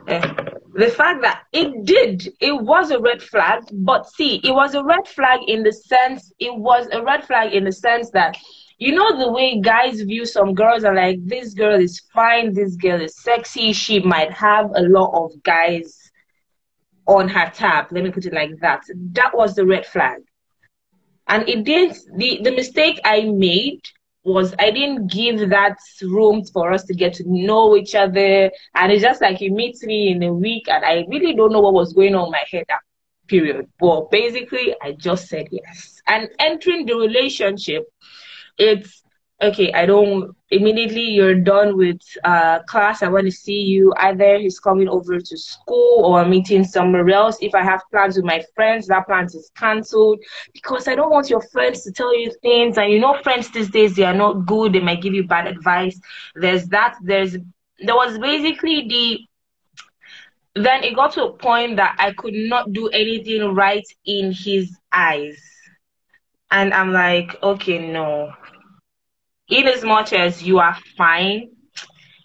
Uh, 0.06 0.44
the 0.74 0.90
fact 0.90 1.22
that 1.22 1.42
it 1.52 1.84
did, 1.84 2.32
it 2.38 2.52
was 2.52 2.92
a 2.92 3.00
red 3.00 3.20
flag, 3.20 3.64
but 3.72 4.08
see, 4.10 4.36
it 4.44 4.52
was 4.52 4.76
a 4.76 4.84
red 4.84 5.08
flag 5.08 5.40
in 5.48 5.64
the 5.64 5.72
sense, 5.72 6.32
it 6.38 6.54
was 6.54 6.86
a 6.92 7.02
red 7.02 7.24
flag 7.24 7.52
in 7.52 7.64
the 7.64 7.72
sense 7.72 8.10
that, 8.10 8.36
you 8.78 8.94
know, 8.94 9.18
the 9.18 9.32
way 9.32 9.60
guys 9.60 10.02
view 10.02 10.24
some 10.26 10.54
girls 10.54 10.84
are 10.84 10.94
like, 10.94 11.18
this 11.26 11.52
girl 11.52 11.80
is 11.80 11.98
fine, 12.14 12.54
this 12.54 12.76
girl 12.76 13.00
is 13.00 13.20
sexy, 13.20 13.72
she 13.72 13.98
might 13.98 14.32
have 14.32 14.70
a 14.76 14.82
lot 14.82 15.10
of 15.14 15.42
guys 15.42 15.98
on 17.06 17.28
her 17.28 17.50
tab. 17.52 17.86
Let 17.90 18.04
me 18.04 18.12
put 18.12 18.26
it 18.26 18.32
like 18.32 18.56
that. 18.60 18.84
That 19.14 19.36
was 19.36 19.56
the 19.56 19.66
red 19.66 19.84
flag 19.84 20.20
and 21.30 21.48
it 21.48 21.64
didn't 21.64 21.96
the, 22.16 22.40
the 22.42 22.50
mistake 22.50 23.00
i 23.04 23.22
made 23.22 23.80
was 24.24 24.54
i 24.58 24.70
didn't 24.70 25.06
give 25.06 25.48
that 25.48 25.78
room 26.02 26.44
for 26.52 26.72
us 26.72 26.84
to 26.84 26.94
get 26.94 27.14
to 27.14 27.24
know 27.26 27.74
each 27.76 27.94
other. 27.94 28.50
And 28.74 28.92
it's 28.92 29.02
just 29.02 29.22
like 29.22 29.38
he 29.38 29.48
meets 29.48 29.82
me 29.82 30.10
in 30.12 30.22
a 30.22 30.32
week 30.32 30.68
and 30.68 30.84
i 30.84 31.06
really 31.08 31.34
don't 31.34 31.52
know 31.52 31.60
what 31.60 31.74
was 31.74 31.94
going 31.94 32.14
on 32.14 32.26
in 32.26 32.32
my 32.32 32.44
head 32.50 32.64
that 32.68 32.80
period. 33.28 33.66
But 33.78 34.10
basically 34.10 34.74
i 34.82 34.92
just 34.92 35.28
said 35.28 35.48
yes. 35.50 36.02
And 36.06 36.28
entering 36.38 36.84
the 36.86 36.96
relationship 36.96 37.84
it's 38.58 39.02
okay, 39.42 39.72
I 39.72 39.86
don't 39.86 40.34
immediately 40.50 41.02
you're 41.02 41.34
done 41.34 41.76
with 41.76 42.00
uh, 42.24 42.60
class. 42.64 43.02
I 43.02 43.08
want 43.08 43.26
to 43.26 43.32
see 43.32 43.60
you. 43.60 43.92
Either 43.96 44.38
he's 44.38 44.58
coming 44.58 44.88
over 44.88 45.18
to 45.20 45.36
school 45.38 46.04
or 46.04 46.24
meeting 46.24 46.64
somewhere 46.64 47.08
else. 47.10 47.38
If 47.40 47.54
I 47.54 47.62
have 47.62 47.82
plans 47.90 48.16
with 48.16 48.24
my 48.24 48.42
friends, 48.54 48.86
that 48.88 49.06
plan 49.06 49.24
is 49.26 49.50
cancelled 49.56 50.20
because 50.52 50.88
I 50.88 50.94
don't 50.94 51.10
want 51.10 51.30
your 51.30 51.40
friends 51.40 51.82
to 51.84 51.92
tell 51.92 52.16
you 52.18 52.32
things. 52.42 52.78
And 52.78 52.92
you 52.92 53.00
know, 53.00 53.16
friends 53.22 53.50
these 53.50 53.70
days 53.70 53.96
they 53.96 54.04
are 54.04 54.14
not 54.14 54.46
good. 54.46 54.72
They 54.72 54.80
might 54.80 55.02
give 55.02 55.14
you 55.14 55.26
bad 55.26 55.46
advice. 55.46 55.98
There's 56.34 56.66
that. 56.68 56.96
There's 57.02 57.36
there 57.78 57.96
was 57.96 58.18
basically 58.18 58.86
the. 58.88 59.20
Then 60.56 60.82
it 60.82 60.96
got 60.96 61.12
to 61.12 61.24
a 61.26 61.32
point 61.32 61.76
that 61.76 61.94
I 61.98 62.12
could 62.12 62.34
not 62.34 62.72
do 62.72 62.88
anything 62.88 63.54
right 63.54 63.84
in 64.04 64.32
his 64.32 64.76
eyes. 64.92 65.40
And 66.50 66.74
I'm 66.74 66.92
like, 66.92 67.40
okay, 67.40 67.92
no, 67.92 68.32
in 69.50 69.66
as 69.66 69.84
much 69.84 70.12
as 70.12 70.42
you 70.42 70.58
are 70.58 70.76
fine, 70.96 71.50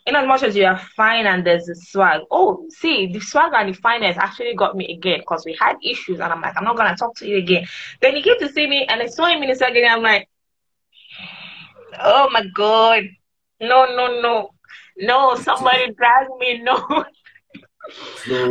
in 0.05 0.15
as 0.15 0.27
much 0.27 0.43
as 0.43 0.55
you 0.55 0.65
are 0.65 0.77
fine 0.95 1.25
and 1.25 1.45
there's 1.45 1.67
a 1.67 1.75
swag. 1.75 2.21
Oh, 2.29 2.67
see, 2.69 3.11
the 3.11 3.19
swag 3.19 3.51
and 3.55 3.73
the 3.73 3.73
fineness 3.73 4.17
actually 4.17 4.55
got 4.55 4.75
me 4.75 4.93
again 4.93 5.19
because 5.19 5.43
we 5.45 5.57
had 5.59 5.77
issues 5.83 6.19
and 6.19 6.31
I'm 6.31 6.41
like, 6.41 6.53
I'm 6.55 6.63
not 6.63 6.77
gonna 6.77 6.95
talk 6.95 7.15
to 7.17 7.27
you 7.27 7.37
again. 7.37 7.65
Then 8.01 8.15
he 8.15 8.21
came 8.21 8.39
to 8.39 8.49
see 8.51 8.67
me 8.67 8.85
and 8.87 9.01
I 9.01 9.07
saw 9.07 9.25
him 9.25 9.41
in 9.41 9.49
a 9.49 9.55
second 9.55 9.77
and 9.77 9.87
I'm 9.87 10.03
like, 10.03 10.29
oh 11.99 12.29
my 12.31 12.45
god, 12.53 13.03
no, 13.59 13.85
no, 13.95 14.21
no, 14.21 14.49
no, 14.97 15.35
somebody 15.35 15.91
drag 15.97 16.27
me, 16.37 16.61
no. 16.61 17.05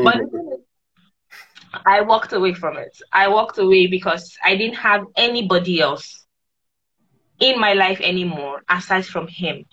but 0.02 0.20
I 1.86 2.00
walked 2.00 2.32
away 2.32 2.54
from 2.54 2.76
it. 2.78 2.96
I 3.12 3.28
walked 3.28 3.58
away 3.58 3.86
because 3.86 4.36
I 4.44 4.56
didn't 4.56 4.76
have 4.76 5.04
anybody 5.16 5.80
else 5.80 6.23
in 7.40 7.58
my 7.60 7.72
life 7.74 8.00
anymore 8.00 8.62
aside 8.68 9.06
from 9.06 9.28
him. 9.28 9.64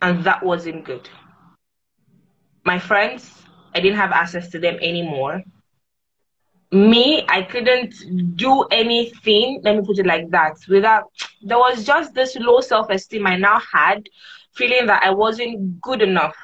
And 0.00 0.24
that 0.24 0.42
wasn't 0.42 0.84
good. 0.84 1.08
My 2.64 2.78
friends, 2.78 3.42
I 3.74 3.80
didn't 3.80 3.98
have 3.98 4.12
access 4.12 4.48
to 4.50 4.58
them 4.58 4.76
anymore. 4.80 5.42
Me, 6.70 7.24
I 7.28 7.42
couldn't 7.42 8.36
do 8.36 8.62
anything, 8.70 9.60
let 9.64 9.76
me 9.76 9.82
put 9.86 9.98
it 9.98 10.06
like 10.06 10.28
that, 10.30 10.54
without, 10.68 11.04
there 11.42 11.58
was 11.58 11.84
just 11.84 12.14
this 12.14 12.36
low 12.36 12.60
self 12.60 12.90
esteem 12.90 13.26
I 13.26 13.36
now 13.36 13.58
had, 13.72 14.04
feeling 14.54 14.86
that 14.86 15.02
I 15.02 15.10
wasn't 15.10 15.80
good 15.80 16.02
enough 16.02 16.36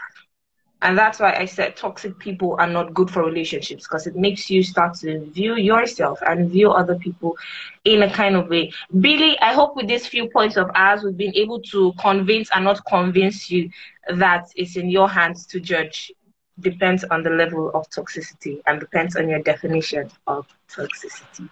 and 0.84 0.98
that's 0.98 1.18
why 1.18 1.34
I 1.34 1.46
said 1.46 1.76
toxic 1.76 2.18
people 2.18 2.56
are 2.60 2.66
not 2.68 2.92
good 2.92 3.10
for 3.10 3.24
relationships 3.24 3.84
because 3.84 4.06
it 4.06 4.16
makes 4.16 4.50
you 4.50 4.62
start 4.62 4.94
to 4.98 5.24
view 5.30 5.56
yourself 5.56 6.20
and 6.26 6.50
view 6.50 6.70
other 6.70 6.94
people 6.96 7.36
in 7.84 8.02
a 8.02 8.10
kind 8.12 8.36
of 8.36 8.48
way. 8.48 8.70
Billy, 9.00 9.38
I 9.40 9.54
hope 9.54 9.76
with 9.76 9.88
these 9.88 10.06
few 10.06 10.28
points 10.28 10.58
of 10.58 10.70
ours, 10.74 11.02
we've 11.02 11.16
been 11.16 11.34
able 11.34 11.60
to 11.72 11.94
convince 11.98 12.50
and 12.54 12.64
not 12.64 12.84
convince 12.86 13.50
you 13.50 13.70
that 14.14 14.48
it's 14.56 14.76
in 14.76 14.90
your 14.90 15.08
hands 15.08 15.46
to 15.46 15.58
judge. 15.58 16.12
Depends 16.60 17.02
on 17.04 17.22
the 17.22 17.30
level 17.30 17.70
of 17.70 17.88
toxicity 17.88 18.60
and 18.66 18.78
depends 18.78 19.16
on 19.16 19.28
your 19.28 19.40
definition 19.40 20.10
of 20.26 20.46
toxicity. 20.70 21.48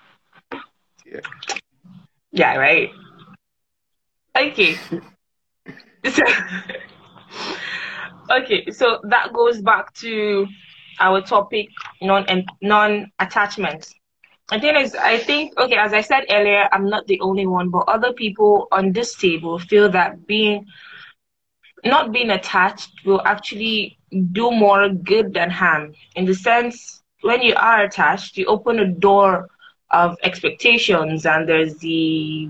Yeah. 1.07 1.21
Yeah, 2.33 2.57
right. 2.57 2.91
Okay. 4.37 4.77
so, 6.05 6.23
okay 8.33 8.71
so 8.71 9.01
that 9.05 9.33
goes 9.33 9.61
back 9.61 9.93
to 9.95 10.47
our 11.01 11.21
topic 11.21 11.69
non 12.01 12.25
non 12.63 13.11
attachment 13.19 13.87
I 14.51 14.59
think 14.59 14.79
is 14.79 14.95
I 14.95 15.19
think 15.19 15.59
okay 15.59 15.77
as 15.77 15.93
I 15.93 16.01
said 16.03 16.25
earlier 16.31 16.69
I'm 16.73 16.89
not 16.89 17.07
the 17.07 17.21
only 17.21 17.47
one 17.47 17.71
but 17.71 17.85
other 17.89 18.13
people 18.13 18.69
on 18.73 18.93
this 18.93 19.15
table 19.17 19.59
feel 19.59 19.91
that 19.91 20.27
being 20.27 20.67
not 21.85 22.13
being 22.13 22.31
attached 22.31 22.91
will 23.05 23.21
actually 23.25 23.99
do 24.33 24.51
more 24.51 24.89
good 24.89 25.33
than 25.35 25.51
harm. 25.51 25.93
In 26.15 26.25
the 26.27 26.35
sense 26.35 27.03
when 27.23 27.43
you 27.43 27.55
are 27.57 27.83
attached 27.85 28.37
you 28.37 28.47
open 28.47 28.79
a 28.81 28.87
door 28.87 29.49
of 29.91 30.17
expectations 30.23 31.27
and 31.27 31.49
there's 31.49 31.77
the 31.79 32.49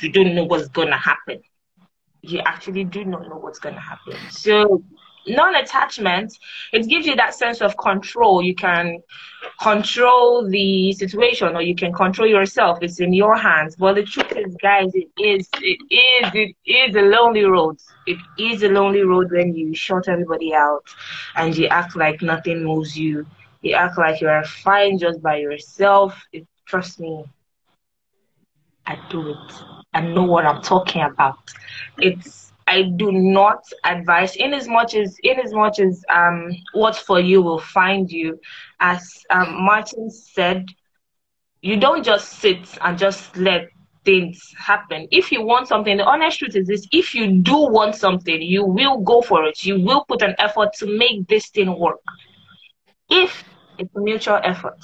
you 0.00 0.10
don't 0.12 0.34
know 0.34 0.44
what's 0.44 0.68
gonna 0.68 0.96
happen. 0.96 1.40
You 2.22 2.40
actually 2.40 2.84
do 2.84 3.04
not 3.04 3.28
know 3.28 3.36
what's 3.36 3.58
gonna 3.58 3.80
happen. 3.80 4.16
So 4.30 4.82
non-attachment 5.26 6.32
it 6.72 6.88
gives 6.88 7.06
you 7.06 7.14
that 7.16 7.34
sense 7.34 7.60
of 7.60 7.76
control. 7.76 8.42
You 8.42 8.54
can 8.54 8.98
control 9.60 10.48
the 10.48 10.92
situation 10.92 11.54
or 11.56 11.62
you 11.62 11.74
can 11.74 11.92
control 11.92 12.28
yourself. 12.28 12.78
It's 12.82 13.00
in 13.00 13.12
your 13.12 13.36
hands. 13.36 13.76
But 13.76 13.94
the 13.96 14.02
truth 14.04 14.32
is 14.36 14.56
guys 14.62 14.90
it 14.94 15.08
is 15.18 15.48
it 15.60 15.78
is 15.90 16.30
it 16.34 16.54
is 16.66 16.96
a 16.96 17.02
lonely 17.02 17.44
road. 17.44 17.78
It 18.06 18.18
is 18.38 18.62
a 18.62 18.68
lonely 18.68 19.02
road 19.02 19.30
when 19.30 19.54
you 19.54 19.74
shut 19.74 20.08
everybody 20.08 20.54
out 20.54 20.84
and 21.36 21.56
you 21.56 21.66
act 21.68 21.96
like 21.96 22.22
nothing 22.22 22.64
moves 22.64 22.98
you. 22.98 23.26
You 23.62 23.74
act 23.74 23.98
like 23.98 24.20
you're 24.20 24.44
fine 24.44 24.98
just 24.98 25.22
by 25.22 25.36
yourself. 25.36 26.20
It, 26.32 26.46
trust 26.66 27.00
me 27.00 27.24
i 28.86 28.96
do 29.10 29.30
it. 29.30 29.52
I 29.94 30.00
know 30.00 30.24
what 30.24 30.44
i'm 30.46 30.62
talking 30.62 31.02
about. 31.02 31.38
It's 31.98 32.51
I 32.72 32.82
do 32.96 33.12
not 33.12 33.62
advise 33.84 34.36
in 34.36 34.52
as 34.54 34.66
much 34.68 34.94
as 34.94 35.16
in 35.22 35.38
as 35.40 35.52
much 35.52 35.78
as 35.78 36.04
um 36.08 36.50
what's 36.72 36.98
for 36.98 37.20
you 37.20 37.42
will 37.42 37.58
find 37.60 38.10
you. 38.10 38.38
As 38.80 39.02
um, 39.30 39.64
Martin 39.64 40.10
said, 40.10 40.68
you 41.60 41.76
don't 41.78 42.04
just 42.04 42.28
sit 42.40 42.66
and 42.80 42.98
just 42.98 43.36
let 43.36 43.68
things 44.04 44.40
happen. 44.58 45.06
If 45.10 45.30
you 45.32 45.42
want 45.42 45.68
something, 45.68 45.96
the 45.96 46.04
honest 46.04 46.38
truth 46.38 46.56
is 46.56 46.66
this 46.68 46.86
if 46.92 47.14
you 47.14 47.26
do 47.42 47.56
want 47.78 47.94
something, 47.94 48.40
you 48.40 48.64
will 48.64 48.98
go 48.98 49.20
for 49.22 49.44
it. 49.44 49.64
You 49.64 49.80
will 49.80 50.04
put 50.08 50.22
an 50.22 50.34
effort 50.38 50.70
to 50.78 50.86
make 50.98 51.28
this 51.28 51.48
thing 51.50 51.78
work. 51.78 52.00
If 53.10 53.44
it's 53.78 53.94
mutual 53.94 54.40
effort, 54.42 54.78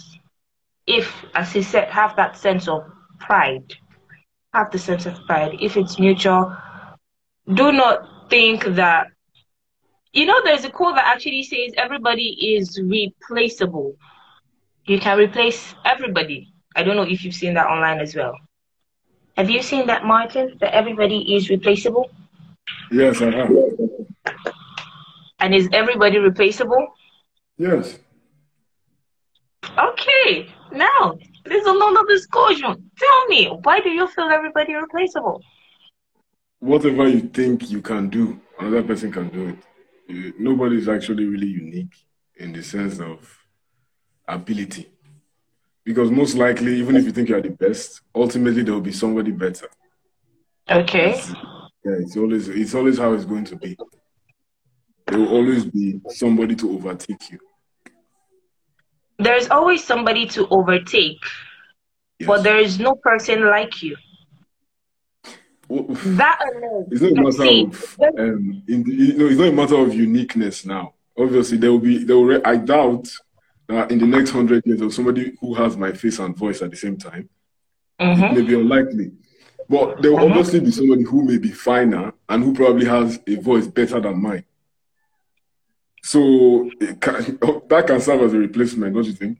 if, 0.86 1.24
as 1.34 1.52
he 1.52 1.62
said, 1.62 1.88
have 1.88 2.16
that 2.16 2.36
sense 2.36 2.68
of 2.68 2.82
pride, 3.20 3.74
have 4.54 4.70
the 4.70 4.78
sense 4.78 5.06
of 5.06 5.14
pride. 5.26 5.56
If 5.60 5.76
it's 5.76 5.98
mutual, 5.98 6.56
do 7.54 7.72
not 7.72 8.30
think 8.30 8.64
that 8.64 9.08
you 10.12 10.26
know 10.26 10.40
there's 10.44 10.64
a 10.64 10.70
quote 10.70 10.96
that 10.96 11.06
actually 11.06 11.42
says 11.42 11.72
everybody 11.76 12.56
is 12.56 12.80
replaceable. 12.82 13.94
You 14.84 14.98
can 14.98 15.18
replace 15.18 15.74
everybody. 15.84 16.52
I 16.74 16.82
don't 16.82 16.96
know 16.96 17.02
if 17.02 17.24
you've 17.24 17.34
seen 17.34 17.54
that 17.54 17.66
online 17.66 18.00
as 18.00 18.14
well. 18.14 18.34
Have 19.36 19.50
you 19.50 19.62
seen 19.62 19.86
that 19.86 20.04
martin 20.04 20.56
that 20.60 20.74
everybody 20.74 21.34
is 21.36 21.48
replaceable? 21.50 22.10
Yes 22.90 23.20
i 23.22 23.30
have. 23.30 23.50
And 25.40 25.54
is 25.54 25.68
everybody 25.72 26.18
replaceable? 26.18 26.88
Yes. 27.56 27.98
Okay 29.78 30.52
now 30.72 31.18
there's 31.44 31.64
another 31.66 32.04
discussion. 32.08 32.90
Tell 32.98 33.26
me 33.28 33.46
why 33.62 33.80
do 33.80 33.90
you 33.90 34.06
feel 34.08 34.28
everybody 34.28 34.74
replaceable 34.74 35.42
whatever 36.60 37.08
you 37.08 37.20
think 37.20 37.70
you 37.70 37.80
can 37.80 38.08
do, 38.08 38.40
another 38.58 38.82
person 38.82 39.12
can 39.12 39.28
do 39.28 39.48
it. 39.48 40.34
Nobody 40.38 40.78
is 40.78 40.88
actually 40.88 41.24
really 41.26 41.46
unique 41.46 41.94
in 42.36 42.52
the 42.52 42.62
sense 42.62 42.98
of 42.98 43.38
ability. 44.26 44.88
Because 45.84 46.10
most 46.10 46.34
likely, 46.34 46.76
even 46.76 46.96
if 46.96 47.04
you 47.04 47.12
think 47.12 47.28
you're 47.28 47.40
the 47.40 47.50
best, 47.50 48.02
ultimately 48.14 48.62
there 48.62 48.74
will 48.74 48.80
be 48.80 48.92
somebody 48.92 49.30
better. 49.30 49.68
Okay. 50.70 51.12
It's, 51.12 51.30
yeah, 51.84 51.96
it's 52.00 52.16
always 52.16 52.48
it's 52.48 52.74
always 52.74 52.98
how 52.98 53.14
it's 53.14 53.24
going 53.24 53.44
to 53.46 53.56
be. 53.56 53.76
There 55.06 55.18
will 55.18 55.28
always 55.28 55.64
be 55.64 56.00
somebody 56.08 56.54
to 56.56 56.70
overtake 56.72 57.30
you. 57.30 57.38
There's 59.18 59.48
always 59.48 59.82
somebody 59.82 60.26
to 60.26 60.46
overtake, 60.48 61.22
yes. 62.18 62.26
but 62.26 62.42
there 62.42 62.58
is 62.58 62.78
no 62.78 62.94
person 62.94 63.46
like 63.46 63.82
you 63.82 63.96
that 65.68 66.38
alone. 66.54 66.88
It's 66.90 67.02
not 67.02 67.12
a 67.12 67.22
matter 67.22 67.66
of 67.66 68.18
um, 68.18 68.62
in 68.68 68.82
the, 68.84 68.92
you 68.92 69.18
know, 69.18 69.26
it's 69.26 69.38
not 69.38 69.48
a 69.48 69.52
matter 69.52 69.76
of 69.76 69.94
uniqueness 69.94 70.64
now. 70.64 70.94
Obviously, 71.16 71.58
there 71.58 71.70
will 71.70 71.78
be 71.78 72.04
there 72.04 72.18
will. 72.18 72.40
I 72.44 72.56
doubt 72.56 73.08
that 73.66 73.90
in 73.90 73.98
the 73.98 74.06
next 74.06 74.30
hundred 74.30 74.64
years, 74.66 74.80
of 74.80 74.94
somebody 74.94 75.36
who 75.40 75.54
has 75.54 75.76
my 75.76 75.92
face 75.92 76.18
and 76.18 76.36
voice 76.36 76.62
at 76.62 76.70
the 76.70 76.76
same 76.76 76.96
time. 76.96 77.28
Mm-hmm. 78.00 78.24
It 78.24 78.32
may 78.32 78.42
be 78.42 78.54
unlikely, 78.54 79.12
but 79.68 80.00
there 80.00 80.12
will 80.12 80.20
mm-hmm. 80.20 80.38
obviously 80.38 80.60
be 80.60 80.70
somebody 80.70 81.02
who 81.02 81.24
may 81.24 81.38
be 81.38 81.50
finer 81.50 82.12
and 82.28 82.44
who 82.44 82.54
probably 82.54 82.86
has 82.86 83.20
a 83.26 83.34
voice 83.36 83.66
better 83.66 84.00
than 84.00 84.22
mine. 84.22 84.44
So 86.02 86.70
can, 86.78 87.38
that 87.68 87.84
can 87.86 88.00
serve 88.00 88.22
as 88.22 88.32
a 88.32 88.38
replacement, 88.38 88.94
don't 88.94 89.04
you 89.04 89.12
think? 89.12 89.38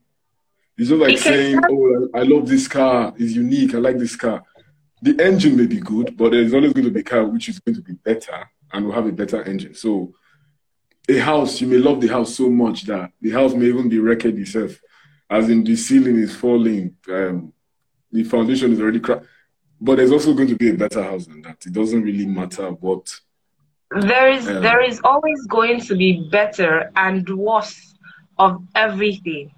It's 0.77 0.91
just 0.91 1.01
like 1.01 1.19
saying, 1.19 1.59
"Oh, 1.69 2.09
I 2.15 2.23
love 2.23 2.47
this 2.47 2.69
car. 2.69 3.15
It's 3.17 3.33
unique. 3.33 3.75
I 3.75 3.79
like 3.79 3.99
this 3.99 4.15
car." 4.15 4.45
The 5.03 5.25
engine 5.25 5.57
may 5.57 5.67
be 5.67 5.81
good, 5.81 6.17
but 6.17 6.33
there's 6.33 6.55
always 6.55 6.73
going 6.73 6.87
to 6.87 6.91
be 6.91 7.01
a 7.01 7.05
car 7.05 7.25
which 7.25 7.49
is 7.49 7.59
going 7.61 7.77
to 7.77 7.83
be 7.83 7.95
better 7.95 8.51
and 8.73 8.85
will 8.85 8.93
have 8.93 9.07
a 9.07 9.13
better 9.13 9.43
engine. 9.45 9.75
So 9.75 10.15
a 11.09 11.19
house, 11.19 11.61
you 11.61 11.67
may 11.67 11.79
love 11.79 12.01
the 12.01 12.09
house 12.09 12.35
so 12.35 12.51
much 12.51 12.83
that 12.85 13.13
the 13.21 13.31
house 13.31 13.55
may 13.55 13.67
even 13.67 13.89
be 13.89 13.99
wrecked 13.99 14.27
itself, 14.27 14.81
as 15.31 15.49
in 15.49 15.65
the 15.65 15.77
ceiling 15.77 16.19
is 16.19 16.35
falling, 16.35 16.97
um, 17.09 17.53
the 18.13 18.25
foundation 18.25 18.73
is 18.73 18.81
already 18.81 19.01
cracked. 19.01 19.27
But 19.81 19.97
there's 19.97 20.13
also 20.13 20.35
going 20.35 20.49
to 20.49 20.57
be 20.57 20.71
a 20.71 20.75
better 20.75 21.03
house 21.03 21.27
than 21.27 21.43
that. 21.43 21.65
It 21.65 21.73
doesn't 21.73 22.03
really 22.03 22.27
matter 22.27 22.71
what. 22.71 23.15
There 23.91 24.29
is 24.29 24.49
um, 24.49 24.63
there 24.63 24.83
is 24.83 25.01
always 25.05 25.47
going 25.47 25.81
to 25.83 25.97
be 25.97 26.29
better 26.31 26.91
and 26.97 27.27
worse 27.29 27.95
of 28.39 28.63
everything. 28.75 29.53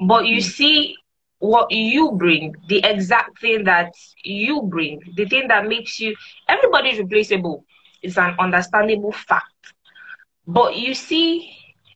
But 0.00 0.26
you 0.26 0.36
hmm. 0.36 0.48
see, 0.48 0.96
what 1.38 1.70
you 1.70 2.12
bring, 2.12 2.54
the 2.68 2.80
exact 2.84 3.40
thing 3.40 3.64
that 3.64 3.92
you 4.24 4.62
bring, 4.62 5.00
the 5.16 5.26
thing 5.26 5.48
that 5.48 5.66
makes 5.66 6.00
you 6.00 6.14
everybody's 6.48 6.98
replaceable 6.98 7.64
is 8.02 8.16
an 8.18 8.34
understandable 8.38 9.12
fact. 9.12 9.74
But 10.46 10.76
you 10.76 10.94
see, 10.94 11.52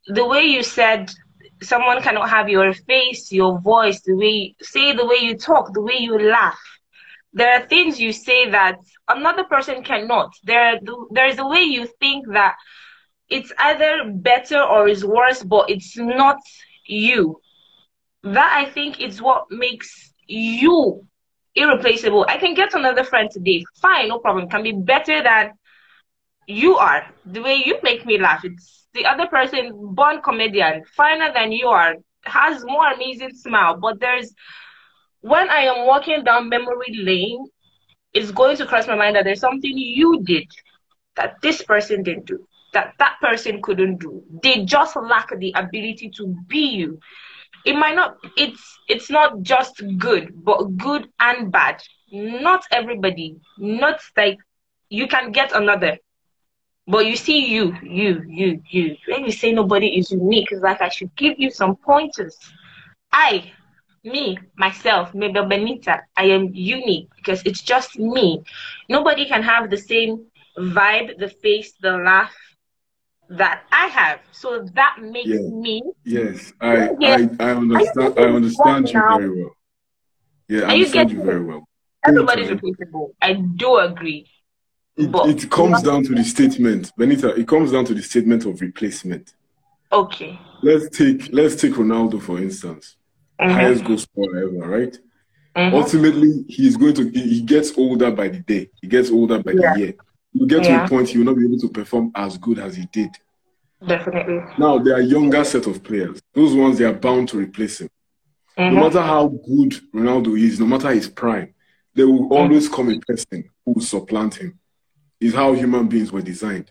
the 0.06 0.26
way 0.26 0.42
you 0.42 0.62
said 0.62 1.10
someone 1.62 2.02
cannot 2.02 2.28
have 2.28 2.48
your 2.48 2.72
face, 2.72 3.32
your 3.32 3.58
voice, 3.60 4.00
the 4.02 4.14
way 4.14 4.30
you 4.30 4.50
say 4.62 4.94
the 4.94 5.06
way 5.06 5.16
you 5.20 5.36
talk, 5.36 5.72
the 5.72 5.82
way 5.82 5.96
you 5.98 6.18
laugh. 6.18 6.58
There 7.32 7.52
are 7.54 7.66
things 7.66 7.98
you 8.00 8.12
say 8.12 8.50
that 8.50 8.76
another 9.08 9.44
person 9.44 9.82
cannot. 9.82 10.34
There, 10.44 10.78
there 11.10 11.26
is 11.26 11.38
a 11.38 11.46
way 11.46 11.62
you 11.62 11.86
think 11.98 12.26
that 12.32 12.56
it's 13.28 13.52
either 13.58 14.04
better 14.12 14.60
or 14.60 14.88
is 14.88 15.04
worse, 15.04 15.42
but 15.42 15.70
it's 15.70 15.96
not 15.96 16.36
you 16.86 17.40
that 18.24 18.52
I 18.54 18.70
think 18.70 19.00
is 19.00 19.20
what 19.20 19.46
makes 19.50 20.12
you 20.26 21.06
irreplaceable. 21.54 22.24
I 22.28 22.38
can 22.38 22.54
get 22.54 22.74
another 22.74 23.04
friend 23.04 23.30
today, 23.30 23.64
fine, 23.80 24.08
no 24.08 24.18
problem. 24.18 24.48
Can 24.48 24.62
be 24.62 24.72
better 24.72 25.22
than 25.22 25.52
you 26.46 26.76
are. 26.76 27.06
The 27.26 27.40
way 27.40 27.62
you 27.64 27.78
make 27.82 28.06
me 28.06 28.18
laugh, 28.18 28.44
it's 28.44 28.86
the 28.94 29.06
other 29.06 29.26
person, 29.26 29.94
born 29.94 30.20
comedian, 30.22 30.84
finer 30.96 31.32
than 31.32 31.52
you 31.52 31.68
are, 31.68 31.94
has 32.24 32.64
more 32.64 32.90
amazing 32.92 33.34
smile. 33.34 33.76
But 33.76 34.00
there's 34.00 34.32
when 35.20 35.48
I 35.50 35.62
am 35.62 35.86
walking 35.86 36.24
down 36.24 36.48
memory 36.48 36.94
lane, 36.94 37.46
it's 38.12 38.30
going 38.30 38.56
to 38.58 38.66
cross 38.66 38.86
my 38.86 38.96
mind 38.96 39.16
that 39.16 39.24
there's 39.24 39.40
something 39.40 39.72
you 39.76 40.22
did 40.24 40.46
that 41.16 41.34
this 41.42 41.62
person 41.62 42.02
didn't 42.02 42.26
do, 42.26 42.46
that 42.72 42.94
that 42.98 43.16
person 43.20 43.60
couldn't 43.62 43.98
do. 43.98 44.22
They 44.42 44.64
just 44.64 44.96
lack 44.96 45.30
the 45.36 45.52
ability 45.56 46.10
to 46.16 46.36
be 46.48 46.66
you 46.70 46.98
it 47.64 47.74
might 47.76 47.94
not 47.94 48.16
it's 48.36 48.78
it's 48.88 49.10
not 49.10 49.42
just 49.42 49.82
good 49.98 50.32
but 50.44 50.76
good 50.76 51.08
and 51.20 51.50
bad. 51.52 51.82
Not 52.12 52.64
everybody. 52.70 53.36
Not 53.58 54.00
like 54.16 54.38
you 54.88 55.06
can 55.08 55.32
get 55.32 55.52
another. 55.54 55.98
But 56.86 57.06
you 57.06 57.16
see 57.16 57.46
you 57.46 57.74
you 57.82 58.22
you 58.28 58.62
you. 58.70 58.96
When 59.08 59.24
you 59.24 59.32
say 59.32 59.52
nobody 59.52 59.98
is 59.98 60.10
unique 60.10 60.48
it's 60.50 60.62
like 60.62 60.80
i 60.82 60.88
should 60.88 61.14
give 61.16 61.34
you 61.38 61.50
some 61.50 61.76
pointers. 61.76 62.36
I 63.12 63.52
me 64.04 64.38
myself 64.56 65.14
maybe 65.14 65.40
benita 65.52 66.00
i 66.16 66.24
am 66.24 66.50
unique 66.52 67.08
because 67.16 67.42
it's 67.44 67.62
just 67.62 67.98
me. 67.98 68.42
Nobody 68.88 69.26
can 69.26 69.42
have 69.42 69.70
the 69.70 69.76
same 69.78 70.26
vibe 70.58 71.18
the 71.18 71.28
face 71.28 71.72
the 71.80 71.92
laugh 71.92 72.34
that 73.36 73.62
I 73.72 73.86
have. 73.86 74.20
So 74.32 74.68
that 74.74 74.96
makes 75.00 75.28
yes. 75.28 75.40
me. 75.40 75.82
Yes, 76.04 76.52
I, 76.60 76.88
I, 76.88 77.28
I 77.40 77.50
understand. 77.50 78.18
I 78.18 78.22
understand 78.22 78.90
you 78.90 79.00
very 79.00 79.42
well. 79.42 79.56
Yeah, 80.48 80.60
I 80.62 80.72
understand 80.74 81.10
you, 81.12 81.22
very 81.22 81.44
well. 81.44 81.68
Everybody's 82.06 82.50
replaceable. 82.50 83.14
I 83.22 83.34
do 83.34 83.78
agree. 83.78 84.28
It, 84.96 85.44
it 85.44 85.50
comes 85.50 85.82
down 85.82 86.04
to 86.04 86.14
the 86.14 86.24
statement, 86.24 86.92
Benita. 86.96 87.34
It 87.34 87.48
comes 87.48 87.72
down 87.72 87.86
to 87.86 87.94
the 87.94 88.02
statement 88.02 88.44
of 88.44 88.60
replacement. 88.60 89.34
Okay. 89.90 90.38
Let's 90.62 90.96
take 90.96 91.30
let's 91.32 91.56
take 91.56 91.72
Ronaldo 91.72 92.20
for 92.20 92.38
instance. 92.38 92.96
Mm-hmm. 93.40 93.50
Highest 93.52 93.84
goal 93.84 93.98
scorer 93.98 94.38
ever, 94.38 94.68
right? 94.68 94.98
Mm-hmm. 95.56 95.74
Ultimately, 95.74 96.44
he's 96.48 96.76
going 96.76 96.94
to 96.94 97.08
he 97.10 97.42
gets 97.42 97.76
older 97.76 98.10
by 98.10 98.28
the 98.28 98.40
day. 98.40 98.68
He 98.80 98.88
gets 98.88 99.10
older 99.10 99.42
by 99.42 99.52
yeah. 99.52 99.74
the 99.74 99.80
year 99.80 99.94
you 100.32 100.46
get 100.46 100.64
yeah. 100.64 100.78
to 100.80 100.84
a 100.84 100.88
point 100.88 101.08
he 101.08 101.18
will 101.18 101.26
not 101.26 101.36
be 101.36 101.44
able 101.44 101.58
to 101.58 101.68
perform 101.68 102.10
as 102.14 102.38
good 102.38 102.58
as 102.58 102.76
he 102.76 102.86
did. 102.92 103.10
Definitely. 103.86 104.40
Now 104.58 104.78
there 104.78 104.94
are 104.94 105.00
younger 105.00 105.44
set 105.44 105.66
of 105.66 105.82
players. 105.82 106.20
Those 106.34 106.54
ones 106.54 106.78
they 106.78 106.84
are 106.84 106.92
bound 106.92 107.28
to 107.30 107.38
replace 107.38 107.80
him. 107.80 107.90
Mm-hmm. 108.56 108.74
No 108.74 108.82
matter 108.82 109.00
how 109.02 109.28
good 109.28 109.72
Ronaldo 109.94 110.38
is, 110.38 110.60
no 110.60 110.66
matter 110.66 110.90
his 110.90 111.08
prime, 111.08 111.54
there 111.94 112.06
will 112.06 112.24
mm-hmm. 112.24 112.32
always 112.32 112.68
come 112.68 112.90
a 112.90 112.98
person 113.00 113.48
who 113.64 113.72
will 113.72 113.82
supplant 113.82 114.34
him. 114.36 114.58
Is 115.20 115.34
how 115.34 115.52
human 115.52 115.86
beings 115.88 116.10
were 116.10 116.22
designed. 116.22 116.70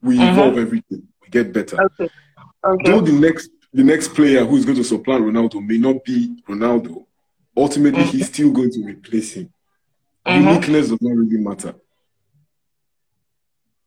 We 0.00 0.16
mm-hmm. 0.18 0.32
evolve 0.32 0.58
every 0.58 0.80
day. 0.90 1.02
we 1.22 1.28
get 1.30 1.52
better. 1.52 1.80
Okay. 1.82 2.08
Okay. 2.64 2.90
Though 2.90 3.00
the 3.00 3.12
next 3.12 3.50
the 3.72 3.84
next 3.84 4.08
player 4.08 4.44
who 4.44 4.56
is 4.56 4.64
going 4.64 4.76
to 4.78 4.84
supplant 4.84 5.24
Ronaldo 5.24 5.64
may 5.64 5.78
not 5.78 6.04
be 6.04 6.36
Ronaldo, 6.48 7.04
ultimately 7.56 8.02
Mm-hmm. 8.02 8.16
he's 8.16 8.26
still 8.28 8.50
going 8.50 8.70
to 8.72 8.84
replace 8.84 9.32
him. 9.32 9.52
Mhm. 10.26 10.44
Uniqueness 10.44 10.88
does 10.90 11.02
not 11.02 11.16
really 11.16 11.38
matter. 11.38 11.74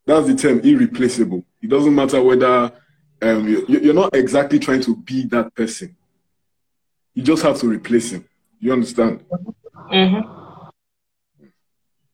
That's 0.05 0.27
the 0.27 0.35
term, 0.35 0.59
irreplaceable. 0.59 1.43
It 1.61 1.69
doesn't 1.69 1.93
matter 1.93 2.21
whether 2.21 2.71
um, 3.21 3.47
you, 3.47 3.65
you're 3.67 3.93
not 3.93 4.15
exactly 4.15 4.59
trying 4.59 4.81
to 4.81 4.95
be 4.95 5.25
that 5.27 5.53
person. 5.55 5.95
You 7.13 7.23
just 7.23 7.43
have 7.43 7.59
to 7.59 7.67
replace 7.67 8.11
him. 8.11 8.25
You 8.59 8.73
understand? 8.73 9.23
Mhm. 9.91 10.71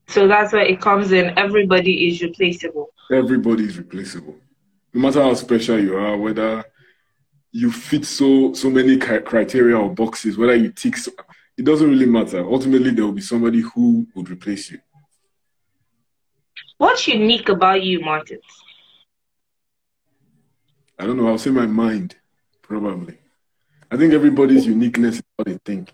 So 0.08 0.28
that's 0.28 0.54
where 0.54 0.66
it 0.66 0.80
comes 0.82 1.12
in. 1.12 1.38
Everybody 1.38 2.10
is 2.10 2.22
replaceable. 2.22 2.90
Everybody 3.12 3.64
is 3.66 3.78
replaceable. 3.78 4.36
No 4.94 5.02
matter 5.02 5.24
how 5.24 5.34
special 5.34 5.80
you 5.80 5.96
are, 5.96 6.18
whether 6.18 6.64
you 7.52 7.72
fit 7.72 8.06
so 8.06 8.54
so 8.54 8.70
many 8.70 8.98
criteria 8.98 9.78
or 9.78 9.94
boxes, 9.94 10.38
whether 10.38 10.56
you 10.56 10.72
tick, 10.72 10.98
so, 10.98 11.12
it 11.58 11.64
doesn't 11.64 11.90
really 11.90 12.06
matter. 12.06 12.40
Ultimately, 12.40 12.92
there 12.92 13.06
will 13.06 13.12
be 13.14 13.22
somebody 13.22 13.62
who 13.62 14.06
would 14.16 14.30
replace 14.30 14.72
you. 14.72 14.80
What's 16.82 17.08
unique 17.08 17.48
about 17.48 17.84
you, 17.84 18.00
Martin? 18.00 18.40
I 20.98 21.06
don't 21.06 21.16
know. 21.16 21.28
I'll 21.28 21.38
say 21.38 21.52
my 21.52 21.68
mind, 21.68 22.16
probably. 22.64 23.20
I 23.92 23.98
think 23.98 24.14
everybody's 24.14 24.66
uniqueness 24.66 25.18
is 25.18 25.24
what 25.36 25.46
they 25.48 25.60
think. 25.64 25.94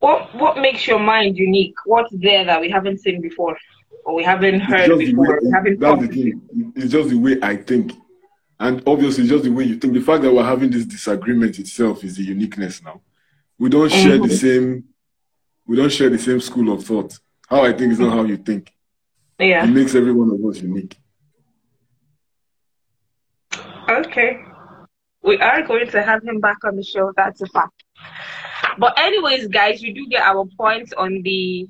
What 0.00 0.34
What 0.34 0.58
makes 0.58 0.86
your 0.86 0.98
mind 0.98 1.38
unique? 1.38 1.74
What's 1.86 2.12
there 2.12 2.44
that 2.44 2.60
we 2.60 2.68
haven't 2.68 3.00
seen 3.00 3.22
before, 3.22 3.56
or 4.04 4.14
we 4.14 4.22
haven't 4.24 4.60
heard 4.60 4.90
the 4.90 4.96
way, 4.96 5.06
before? 5.06 5.40
We 5.42 5.50
haven't 5.50 5.80
that's 5.80 6.02
the 6.02 6.08
thing. 6.08 6.72
It's 6.76 6.92
just 6.92 7.08
the 7.08 7.16
way 7.18 7.38
I 7.42 7.56
think. 7.56 7.94
And 8.58 8.82
obviously, 8.86 9.26
just 9.26 9.44
the 9.44 9.50
way 9.50 9.64
you 9.64 9.76
think. 9.78 9.94
The 9.94 10.02
fact 10.02 10.20
that 10.22 10.34
we're 10.34 10.44
having 10.44 10.68
this 10.68 10.84
disagreement 10.84 11.58
itself 11.58 12.04
is 12.04 12.16
the 12.18 12.24
uniqueness 12.24 12.82
now. 12.82 13.00
We 13.58 13.70
don't 13.70 13.90
share 13.90 14.18
the 14.18 14.28
Mhm. 14.28 14.38
same 14.44 14.84
we 15.66 15.76
don't 15.76 15.92
share 15.92 16.10
the 16.10 16.18
same 16.18 16.40
school 16.40 16.70
of 16.74 16.84
thought. 16.84 17.18
How 17.48 17.62
I 17.64 17.72
think 17.72 17.92
is 17.92 18.00
not 18.00 18.12
how 18.12 18.24
you 18.24 18.36
think. 18.36 18.70
Yeah. 19.40 19.64
It 19.64 19.70
makes 19.70 19.94
every 19.94 20.12
one 20.12 20.30
of 20.30 20.44
us 20.44 20.60
unique. 20.60 20.96
Okay. 23.88 24.44
We 25.22 25.38
are 25.38 25.62
going 25.62 25.88
to 25.90 26.02
have 26.02 26.22
him 26.22 26.40
back 26.40 26.58
on 26.64 26.76
the 26.76 26.82
show. 26.84 27.12
That's 27.16 27.40
a 27.40 27.46
fact. 27.46 27.82
But 28.78 28.98
anyways, 28.98 29.48
guys, 29.48 29.82
we 29.82 29.92
do 29.92 30.06
get 30.08 30.22
our 30.22 30.46
points 30.56 30.92
on 30.92 31.22
the 31.22 31.68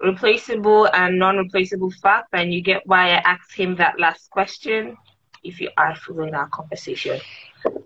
replaceable 0.00 0.88
and 0.92 1.18
non-replaceable 1.18 1.90
fact, 2.02 2.28
and 2.32 2.54
you 2.54 2.62
get 2.62 2.82
why 2.86 3.10
I 3.10 3.22
asked 3.24 3.54
him 3.54 3.76
that 3.76 3.98
last 3.98 4.30
question. 4.30 4.96
If 5.42 5.60
you 5.60 5.70
are 5.76 5.94
following 5.96 6.34
our 6.34 6.48
conversation. 6.48 7.20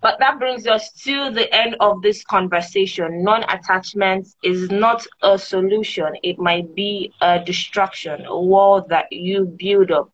But 0.01 0.19
that 0.19 0.39
brings 0.39 0.67
us 0.67 0.93
to 1.05 1.31
the 1.31 1.53
end 1.55 1.77
of 1.81 2.03
this 2.03 2.25
conversation. 2.25 3.23
Non 3.23 3.45
attachment 3.45 4.29
is 4.43 4.71
not 4.71 5.07
a 5.23 5.39
solution, 5.39 6.09
it 6.23 6.39
might 6.39 6.75
be 6.75 7.13
a 7.21 7.43
distraction, 7.43 8.27
a 8.27 8.39
wall 8.39 8.87
that 8.89 9.07
you 9.11 9.45
build 9.45 9.91
up, 9.91 10.11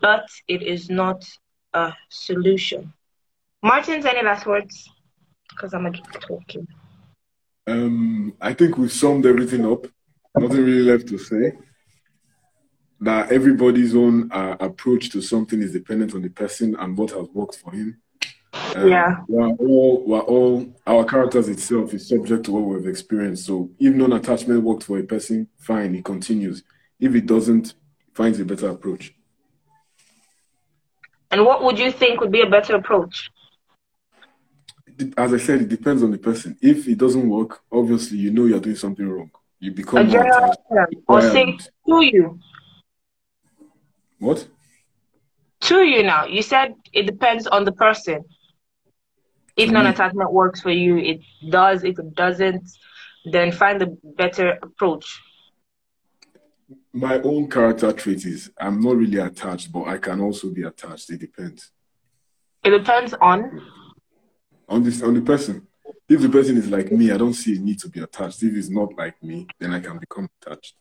but 0.00 0.26
it 0.48 0.62
is 0.62 0.90
not 0.90 1.24
a 1.72 1.92
solution. 2.08 2.92
Martin's 3.62 4.04
any 4.04 4.22
last 4.22 4.46
words? 4.46 4.90
Because 5.48 5.72
I'm 5.72 5.82
going 5.82 5.94
to 5.94 6.02
talking. 6.20 6.66
Um, 7.66 8.34
I 8.40 8.52
think 8.52 8.76
we've 8.76 8.92
summed 8.92 9.24
everything 9.24 9.64
up. 9.64 9.86
Nothing 10.36 10.64
really 10.64 10.82
left 10.82 11.08
to 11.08 11.18
say. 11.18 11.52
That 13.00 13.32
everybody's 13.32 13.94
own 13.94 14.30
uh, 14.32 14.56
approach 14.60 15.10
to 15.10 15.20
something 15.20 15.60
is 15.60 15.72
dependent 15.72 16.14
on 16.14 16.22
the 16.22 16.30
person 16.30 16.76
and 16.76 16.96
what 16.96 17.10
has 17.10 17.28
worked 17.34 17.56
for 17.56 17.72
him. 17.72 18.00
Um, 18.76 18.88
Yeah. 18.88 19.16
We're 19.28 19.48
all, 19.48 20.04
we're 20.06 20.20
all, 20.20 20.74
our 20.86 21.04
characters 21.04 21.48
itself 21.48 21.92
is 21.92 22.08
subject 22.08 22.44
to 22.44 22.52
what 22.52 22.62
we've 22.62 22.86
experienced. 22.88 23.46
So 23.46 23.70
if 23.78 23.94
non-attachment 23.94 24.62
worked 24.62 24.84
for 24.84 24.98
a 24.98 25.02
person, 25.02 25.48
fine, 25.58 25.94
it 25.94 26.04
continues. 26.04 26.62
If 27.00 27.14
it 27.14 27.26
doesn't, 27.26 27.74
finds 28.14 28.38
a 28.40 28.44
better 28.44 28.70
approach. 28.70 29.12
And 31.30 31.44
what 31.44 31.64
would 31.64 31.78
you 31.78 31.90
think 31.90 32.20
would 32.20 32.30
be 32.30 32.42
a 32.42 32.48
better 32.48 32.76
approach? 32.76 33.30
As 35.18 35.34
I 35.34 35.38
said, 35.38 35.62
it 35.62 35.68
depends 35.68 36.04
on 36.04 36.12
the 36.12 36.18
person. 36.18 36.56
If 36.62 36.86
it 36.86 36.96
doesn't 36.96 37.28
work, 37.28 37.60
obviously 37.72 38.18
you 38.18 38.30
know 38.30 38.44
you're 38.44 38.60
doing 38.60 38.76
something 38.76 39.06
wrong. 39.08 39.32
You 39.58 39.72
become 39.72 40.06
more 40.06 40.12
general 40.12 40.54
or 41.08 41.20
say 41.22 41.58
to 41.88 42.02
you. 42.02 42.38
What? 44.18 44.46
To 45.62 45.82
you 45.82 46.02
now. 46.02 46.26
You 46.26 46.42
said 46.42 46.74
it 46.92 47.06
depends 47.06 47.46
on 47.46 47.64
the 47.64 47.72
person. 47.72 48.24
If 49.56 49.68
To 49.68 49.72
non-attachment 49.72 50.28
mm-hmm. 50.28 50.36
works 50.36 50.60
for 50.60 50.70
you, 50.70 50.98
it 50.98 51.20
does. 51.48 51.84
If 51.84 51.98
it 51.98 52.14
doesn't, 52.14 52.68
then 53.24 53.52
find 53.52 53.80
a 53.82 53.86
better 54.16 54.58
approach. 54.62 55.20
My 56.92 57.20
own 57.20 57.48
character 57.48 57.92
trait 57.92 58.24
is 58.24 58.50
I'm 58.58 58.80
not 58.80 58.96
really 58.96 59.18
attached, 59.18 59.72
but 59.72 59.84
I 59.84 59.98
can 59.98 60.20
also 60.20 60.50
be 60.50 60.62
attached. 60.62 61.10
It 61.10 61.20
depends 61.20 61.70
It 62.64 62.70
depends 62.70 63.14
on. 63.20 63.62
on 64.68 64.82
this 64.82 65.02
on 65.02 65.14
the 65.14 65.20
person. 65.20 65.66
If 66.08 66.20
the 66.20 66.28
person 66.28 66.56
is 66.56 66.68
like 66.68 66.92
me, 66.92 67.10
I 67.10 67.16
don't 67.16 67.32
see 67.34 67.56
a 67.56 67.60
need 67.60 67.78
to 67.80 67.88
be 67.88 68.00
attached. 68.00 68.42
If 68.42 68.54
it's 68.54 68.68
not 68.68 68.94
like 68.94 69.22
me, 69.22 69.46
then 69.58 69.72
I 69.72 69.80
can 69.80 69.98
become 69.98 70.28
attached. 70.42 70.74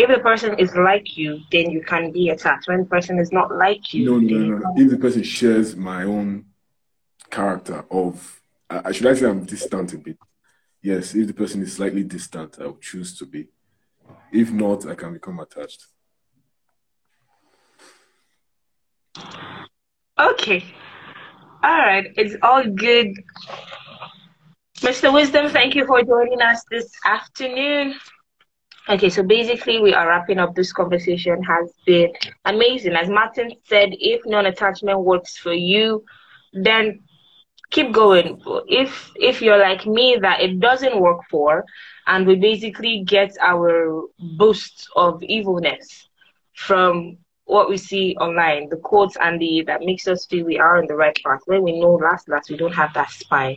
If 0.00 0.08
the 0.08 0.20
person 0.22 0.58
is 0.58 0.74
like 0.74 1.18
you, 1.18 1.40
then 1.52 1.70
you 1.70 1.82
can 1.82 2.10
be 2.10 2.30
attached. 2.30 2.68
When 2.68 2.78
the 2.84 2.86
person 2.86 3.18
is 3.18 3.32
not 3.32 3.54
like 3.54 3.92
you, 3.92 4.06
No, 4.06 4.18
no, 4.18 4.20
no, 4.20 4.44
you 4.44 4.50
no. 4.52 4.56
no. 4.56 4.62
can't. 4.62 4.78
If 4.80 4.90
the 4.92 4.96
person 4.96 5.22
shares 5.22 5.76
my 5.76 6.04
own 6.04 6.46
character 7.30 7.84
of, 7.90 8.40
uh, 8.70 8.90
should 8.92 9.08
I 9.08 9.12
say 9.14 9.26
I'm 9.26 9.44
distant 9.44 9.92
a 9.92 9.98
bit? 9.98 10.16
Yes. 10.80 11.14
If 11.14 11.26
the 11.26 11.34
person 11.34 11.60
is 11.60 11.74
slightly 11.74 12.02
distant, 12.02 12.56
I 12.58 12.68
would 12.68 12.80
choose 12.80 13.18
to 13.18 13.26
be. 13.26 13.48
If 14.32 14.50
not, 14.50 14.86
I 14.86 14.94
can 14.94 15.12
become 15.12 15.38
attached. 15.38 15.84
Okay. 20.18 20.64
All 21.62 21.78
right. 21.78 22.06
It's 22.16 22.36
all 22.42 22.64
good. 22.64 23.08
Mr. 24.78 25.12
Wisdom, 25.12 25.50
thank 25.50 25.74
you 25.74 25.84
for 25.86 26.02
joining 26.02 26.40
us 26.40 26.64
this 26.70 26.90
afternoon. 27.04 27.96
Okay, 28.90 29.08
so 29.08 29.22
basically, 29.22 29.80
we 29.80 29.94
are 29.94 30.08
wrapping 30.08 30.38
up. 30.38 30.56
This 30.56 30.72
conversation 30.72 31.40
has 31.44 31.72
been 31.86 32.12
amazing. 32.44 32.94
As 32.94 33.08
Martin 33.08 33.52
said, 33.64 33.90
if 33.92 34.20
non 34.26 34.46
attachment 34.46 34.98
works 35.00 35.36
for 35.36 35.52
you, 35.52 36.04
then 36.52 37.00
keep 37.70 37.92
going. 37.92 38.42
If 38.66 39.12
if 39.14 39.40
you're 39.40 39.58
like 39.60 39.86
me, 39.86 40.18
that 40.20 40.40
it 40.40 40.58
doesn't 40.58 41.00
work 41.00 41.20
for, 41.30 41.64
and 42.08 42.26
we 42.26 42.34
basically 42.34 43.04
get 43.06 43.30
our 43.40 44.02
boost 44.36 44.88
of 44.96 45.22
evilness 45.22 46.08
from 46.56 47.16
what 47.44 47.68
we 47.68 47.76
see 47.76 48.16
online, 48.20 48.68
the 48.70 48.76
quotes 48.76 49.16
and 49.20 49.40
the 49.40 49.62
that 49.68 49.82
makes 49.82 50.08
us 50.08 50.26
feel 50.26 50.44
we 50.44 50.58
are 50.58 50.78
on 50.78 50.88
the 50.88 50.96
right 50.96 51.16
path. 51.24 51.42
When 51.46 51.62
we 51.62 51.78
know 51.78 51.92
last 51.92 52.28
last 52.28 52.50
we 52.50 52.56
don't 52.56 52.74
have 52.74 52.92
that 52.94 53.10
spy. 53.10 53.56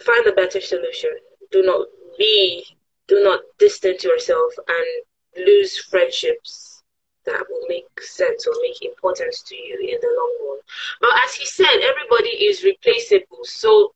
Find 0.00 0.26
a 0.26 0.32
better 0.32 0.62
solution. 0.62 1.10
Do 1.50 1.62
not 1.62 1.86
be 2.16 2.75
do 3.08 3.22
not 3.22 3.40
distance 3.58 4.04
yourself 4.04 4.52
and 4.68 5.46
lose 5.46 5.78
friendships 5.78 6.82
that 7.24 7.44
will 7.48 7.66
make 7.68 7.84
sense 8.00 8.46
or 8.46 8.52
make 8.62 8.82
importance 8.82 9.42
to 9.42 9.54
you 9.56 9.78
in 9.80 9.98
the 10.00 10.06
long 10.06 10.36
run. 10.48 10.60
But 11.00 11.10
as 11.24 11.34
he 11.34 11.44
said, 11.44 11.66
everybody 11.82 12.30
is 12.46 12.62
replaceable. 12.62 13.44
So 13.44 13.92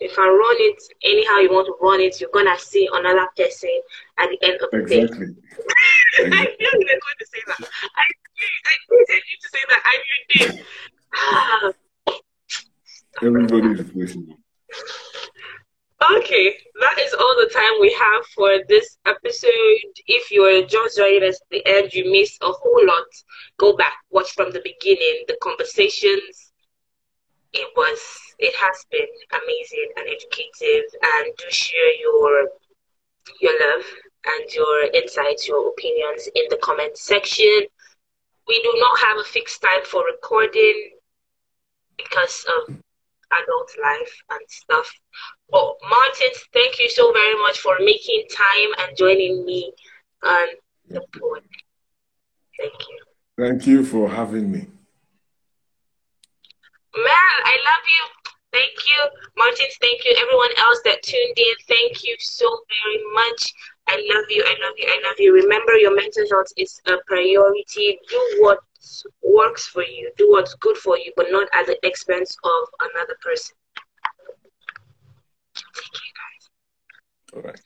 if 0.00 0.18
I 0.18 0.22
run 0.22 0.56
it 0.58 0.82
anyhow 1.04 1.38
you 1.38 1.52
want 1.52 1.66
to 1.66 1.76
run 1.80 2.00
it, 2.00 2.20
you're 2.20 2.30
gonna 2.32 2.58
see 2.58 2.88
another 2.92 3.28
person 3.36 3.70
at 4.18 4.28
the 4.28 4.46
end 4.46 4.60
of 4.62 4.70
the 4.70 4.82
day. 4.88 5.02
Exactly. 5.02 5.26
I 6.18 6.44
knew 6.44 6.70
you 6.72 6.78
were 6.78 7.00
going 7.06 7.18
to 7.18 7.26
say 7.26 7.42
that. 7.46 7.68
I 7.96 8.04
I 8.66 8.74
wanted 8.90 9.22
you 9.30 9.38
to 9.42 9.48
say 9.48 9.58
that. 9.68 9.82
I 9.84 9.96
knew 9.96 10.16
you 10.28 10.48
did. 10.48 10.64
Everybody 13.22 13.68
is 13.68 13.78
replaceable. 13.78 14.36
Okay, 16.12 16.54
that 16.80 16.98
is 16.98 17.14
all 17.14 17.34
the 17.40 17.50
time 17.52 17.80
we 17.80 17.92
have 17.92 18.26
for 18.34 18.58
this 18.68 18.98
episode. 19.06 19.92
If 20.06 20.30
you're 20.30 20.66
just 20.66 20.98
joining 20.98 21.22
us 21.28 21.40
at 21.40 21.48
the 21.50 21.66
end, 21.66 21.94
you 21.94 22.10
missed 22.10 22.38
a 22.42 22.52
whole 22.52 22.86
lot. 22.86 23.06
Go 23.58 23.76
back, 23.76 23.94
watch 24.10 24.32
from 24.32 24.50
the 24.52 24.60
beginning, 24.62 25.24
the 25.28 25.36
conversations. 25.42 26.52
It 27.52 27.68
was, 27.76 28.00
it 28.38 28.54
has 28.56 28.84
been 28.90 29.06
amazing 29.32 29.88
and 29.96 30.06
educative. 30.08 30.84
And 31.02 31.32
do 31.38 31.44
share 31.50 31.94
your 32.00 32.48
your 33.40 33.52
love 33.52 33.84
and 34.26 34.52
your 34.52 34.84
insights, 34.92 35.48
your 35.48 35.70
opinions 35.70 36.28
in 36.34 36.44
the 36.50 36.58
comment 36.62 36.98
section. 36.98 37.62
We 38.46 38.62
do 38.62 38.74
not 38.76 38.98
have 38.98 39.18
a 39.18 39.24
fixed 39.24 39.62
time 39.62 39.84
for 39.84 40.04
recording 40.04 40.90
because 41.96 42.44
of 42.58 42.76
adult 43.42 43.70
life 43.82 44.14
and 44.30 44.40
stuff. 44.48 44.92
But 45.50 45.74
Martin, 45.88 46.32
thank 46.52 46.78
you 46.78 46.88
so 46.88 47.12
very 47.12 47.36
much 47.42 47.58
for 47.58 47.76
making 47.80 48.24
time 48.30 48.70
and 48.78 48.96
joining 48.96 49.44
me 49.44 49.72
on 50.22 50.48
the 50.88 51.00
pod. 51.18 51.42
Thank 52.58 52.74
you. 52.88 52.98
Thank 53.38 53.66
you 53.66 53.84
for 53.84 54.08
having 54.08 54.50
me. 54.50 54.66
Man, 56.96 57.34
I 57.44 57.56
love 57.66 57.84
you. 57.86 58.32
Thank 58.52 58.72
you, 58.86 59.10
Martins. 59.36 59.76
Thank 59.80 60.04
you, 60.04 60.14
everyone 60.16 60.50
else 60.58 60.80
that 60.84 61.02
tuned 61.02 61.36
in. 61.36 61.54
Thank 61.66 62.04
you 62.04 62.14
so 62.20 62.46
very 62.46 63.02
much. 63.12 63.52
I 63.88 63.96
love 64.14 64.26
you. 64.30 64.44
I 64.46 64.54
love 64.64 64.74
you. 64.78 64.86
I 64.86 65.00
love 65.08 65.16
you. 65.18 65.34
Remember, 65.34 65.74
your 65.74 65.94
mental 65.96 66.24
health 66.30 66.46
is 66.56 66.80
a 66.86 66.96
priority. 67.06 67.98
Do 68.08 68.38
what 68.42 68.60
works 69.22 69.66
for 69.66 69.82
you. 69.82 70.10
Do 70.16 70.30
what's 70.30 70.54
good 70.54 70.76
for 70.76 70.98
you, 70.98 71.12
but 71.16 71.26
not 71.30 71.48
at 71.52 71.66
the 71.66 71.78
expense 71.86 72.36
of 72.44 72.68
another 72.92 73.16
person. 73.22 73.56
Take 75.54 75.64
care, 75.92 76.14
guys. 76.22 76.50
All 77.34 77.42
right. 77.42 77.60